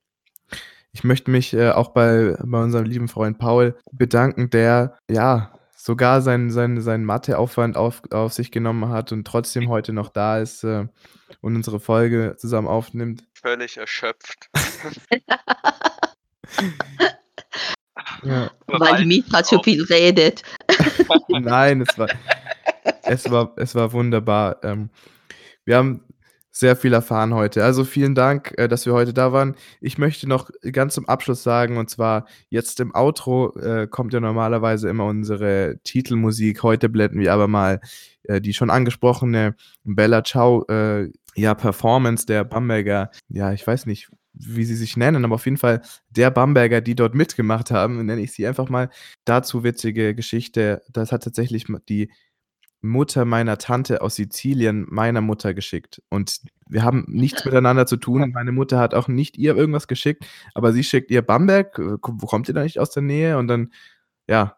Ich 0.91 1.03
möchte 1.03 1.31
mich, 1.31 1.53
äh, 1.53 1.71
auch 1.71 1.89
bei 1.89 2.35
bei 2.43 2.61
unserem 2.61 2.85
lieben 2.85 3.07
Freund 3.07 3.39
Paul 3.39 3.75
bedanken, 3.91 4.49
der, 4.49 4.97
ja, 5.09 5.53
sogar 5.75 6.21
seinen 6.21 6.51
seinen 6.51 6.81
seinen 6.81 7.05
Matheaufwand 7.05 7.77
auf 7.77 8.01
auf 8.11 8.33
sich 8.33 8.51
genommen 8.51 8.89
hat 8.89 9.11
und 9.11 9.25
trotzdem 9.25 9.69
heute 9.69 9.93
noch 9.93 10.09
da 10.09 10.39
ist, 10.39 10.63
äh, 10.63 10.87
und 11.41 11.55
unsere 11.55 11.79
Folge 11.79 12.35
zusammen 12.37 12.67
aufnimmt. 12.67 13.23
Völlig 13.33 13.77
erschöpft. 13.77 14.49
Ja. 18.23 18.51
Weil 18.67 18.97
die 18.97 19.05
Mitra 19.05 19.43
zu 19.43 19.61
viel 19.63 19.83
redet. 19.83 20.43
Nein, 21.27 21.81
es 21.81 21.97
war 21.97 22.07
es 23.03 23.29
war 23.29 23.53
es 23.57 23.75
war 23.75 23.91
wunderbar. 23.91 24.63
Ähm, 24.63 24.89
wir 25.65 25.77
haben 25.77 26.01
sehr 26.55 26.75
viel 26.75 26.93
erfahren 26.93 27.33
heute. 27.33 27.63
Also 27.63 27.83
vielen 27.83 28.13
Dank, 28.15 28.53
äh, 28.57 28.67
dass 28.69 28.85
wir 28.85 28.93
heute 28.93 29.13
da 29.13 29.33
waren. 29.33 29.55
Ich 29.81 29.97
möchte 29.97 30.29
noch 30.29 30.51
ganz 30.71 30.93
zum 30.93 31.09
Abschluss 31.09 31.43
sagen, 31.43 31.77
und 31.77 31.89
zwar 31.89 32.27
jetzt 32.49 32.79
im 32.79 32.93
Outro 32.95 33.57
äh, 33.57 33.87
kommt 33.87 34.13
ja 34.13 34.19
normalerweise 34.19 34.87
immer 34.87 35.05
unsere 35.05 35.79
Titelmusik. 35.83 36.61
Heute 36.61 36.89
blenden 36.89 37.19
wir 37.19 37.33
aber 37.33 37.47
mal 37.47 37.81
äh, 38.23 38.39
die 38.39 38.53
schon 38.53 38.69
angesprochene 38.69 39.55
Bella 39.83 40.23
Ciao 40.23 40.63
äh, 40.67 41.09
ja, 41.35 41.55
Performance 41.55 42.27
der 42.27 42.43
Bamberger, 42.43 43.09
ja, 43.27 43.51
ich 43.53 43.65
weiß 43.65 43.87
nicht, 43.87 44.11
wie 44.33 44.65
sie 44.65 44.75
sich 44.75 44.95
nennen, 44.97 45.25
aber 45.25 45.35
auf 45.35 45.45
jeden 45.45 45.57
Fall 45.57 45.81
der 46.09 46.31
Bamberger, 46.31 46.81
die 46.81 46.95
dort 46.95 47.15
mitgemacht 47.15 47.71
haben, 47.71 48.05
nenne 48.05 48.21
ich 48.21 48.31
sie 48.31 48.45
einfach 48.47 48.69
mal. 48.69 48.89
Dazu 49.25 49.63
witzige 49.63 50.15
Geschichte. 50.15 50.81
Das 50.91 51.11
hat 51.11 51.23
tatsächlich 51.23 51.65
die 51.89 52.11
Mutter 52.83 53.25
meiner 53.25 53.57
Tante 53.57 54.01
aus 54.01 54.15
Sizilien 54.15 54.85
meiner 54.89 55.21
Mutter 55.21 55.53
geschickt. 55.53 56.01
Und 56.09 56.41
wir 56.67 56.83
haben 56.83 57.05
nichts 57.07 57.45
miteinander 57.45 57.85
zu 57.85 57.97
tun. 57.97 58.31
Meine 58.33 58.51
Mutter 58.51 58.77
hat 58.77 58.93
auch 58.93 59.07
nicht 59.07 59.37
ihr 59.37 59.55
irgendwas 59.55 59.87
geschickt, 59.87 60.25
aber 60.53 60.73
sie 60.73 60.83
schickt 60.83 61.09
ihr 61.09 61.21
Bamberg. 61.21 61.79
Äh, 61.79 61.97
wo 62.01 62.25
kommt 62.27 62.47
ihr 62.49 62.53
da 62.53 62.63
nicht 62.63 62.79
aus 62.79 62.91
der 62.91 63.03
Nähe? 63.03 63.37
Und 63.37 63.47
dann, 63.47 63.71
ja, 64.27 64.57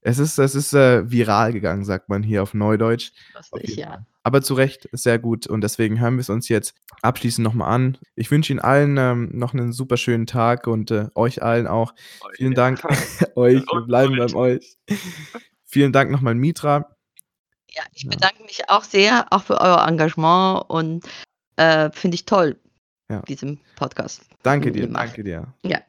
es 0.00 0.18
ist, 0.20 0.38
es 0.38 0.54
ist 0.54 0.72
äh, 0.72 1.10
viral 1.10 1.52
gegangen, 1.52 1.84
sagt 1.84 2.08
man 2.08 2.22
hier 2.22 2.42
auf 2.44 2.54
Neudeutsch. 2.54 3.10
Lustig, 3.34 3.76
ja. 3.76 4.06
Aber 4.22 4.42
zu 4.42 4.54
Recht, 4.54 4.88
sehr 4.92 5.18
gut. 5.18 5.48
Und 5.48 5.62
deswegen 5.62 6.00
hören 6.00 6.14
wir 6.14 6.20
es 6.20 6.30
uns 6.30 6.48
jetzt 6.48 6.74
abschließend 7.02 7.44
nochmal 7.44 7.72
an. 7.72 7.98
Ich 8.14 8.30
wünsche 8.30 8.52
Ihnen 8.52 8.60
allen 8.60 8.96
ähm, 8.96 9.30
noch 9.32 9.54
einen 9.54 9.72
super 9.72 9.96
schönen 9.96 10.26
Tag 10.26 10.68
und 10.68 10.92
äh, 10.92 11.08
euch 11.16 11.42
allen 11.42 11.66
auch. 11.66 11.94
Vielen 12.34 12.54
Dank 12.54 12.80
euch. 13.34 13.62
Wir 13.62 13.80
bleiben 13.86 14.16
beim 14.16 14.34
euch. 14.36 14.78
Vielen 15.64 15.92
Dank 15.92 16.12
nochmal, 16.12 16.36
Mitra. 16.36 16.95
Ja, 17.76 17.82
ich 17.92 18.04
ja. 18.04 18.10
bedanke 18.10 18.42
mich 18.44 18.68
auch 18.68 18.84
sehr, 18.84 19.26
auch 19.30 19.42
für 19.42 19.60
euer 19.60 19.86
Engagement 19.86 20.64
und 20.68 21.04
äh, 21.56 21.90
finde 21.92 22.14
ich 22.14 22.24
toll, 22.24 22.58
ja. 23.10 23.20
diesem 23.22 23.60
Podcast. 23.76 24.22
Danke 24.42 24.72
dir, 24.72 24.86
danke 24.86 25.22
dir. 25.22 25.52
Ja. 25.62 25.80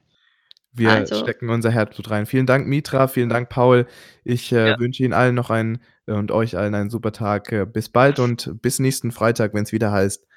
Wir 0.73 0.91
also. 0.91 1.15
stecken 1.15 1.49
unser 1.49 1.71
Herzblut 1.71 2.09
rein. 2.11 2.25
Vielen 2.25 2.45
Dank, 2.45 2.67
Mitra, 2.67 3.07
vielen 3.07 3.29
Dank, 3.29 3.49
Paul. 3.49 3.87
Ich 4.23 4.51
äh, 4.51 4.71
ja. 4.71 4.79
wünsche 4.79 5.03
Ihnen 5.03 5.13
allen 5.13 5.33
noch 5.33 5.49
einen 5.49 5.81
äh, 6.07 6.11
und 6.11 6.31
euch 6.31 6.57
allen 6.57 6.75
einen 6.75 6.89
super 6.89 7.13
Tag. 7.13 7.51
Äh, 7.51 7.65
bis 7.65 7.89
bald 7.89 8.19
und 8.19 8.61
bis 8.61 8.79
nächsten 8.79 9.11
Freitag, 9.11 9.53
wenn 9.53 9.63
es 9.63 9.71
wieder 9.71 9.91
heißt 9.91 10.27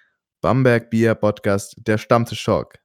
Bamberg 0.41 0.89
Bier 0.89 1.15
Podcast, 1.17 1.77
der 1.79 1.99
Stammtisch 1.99 2.41
Schock. 2.41 2.79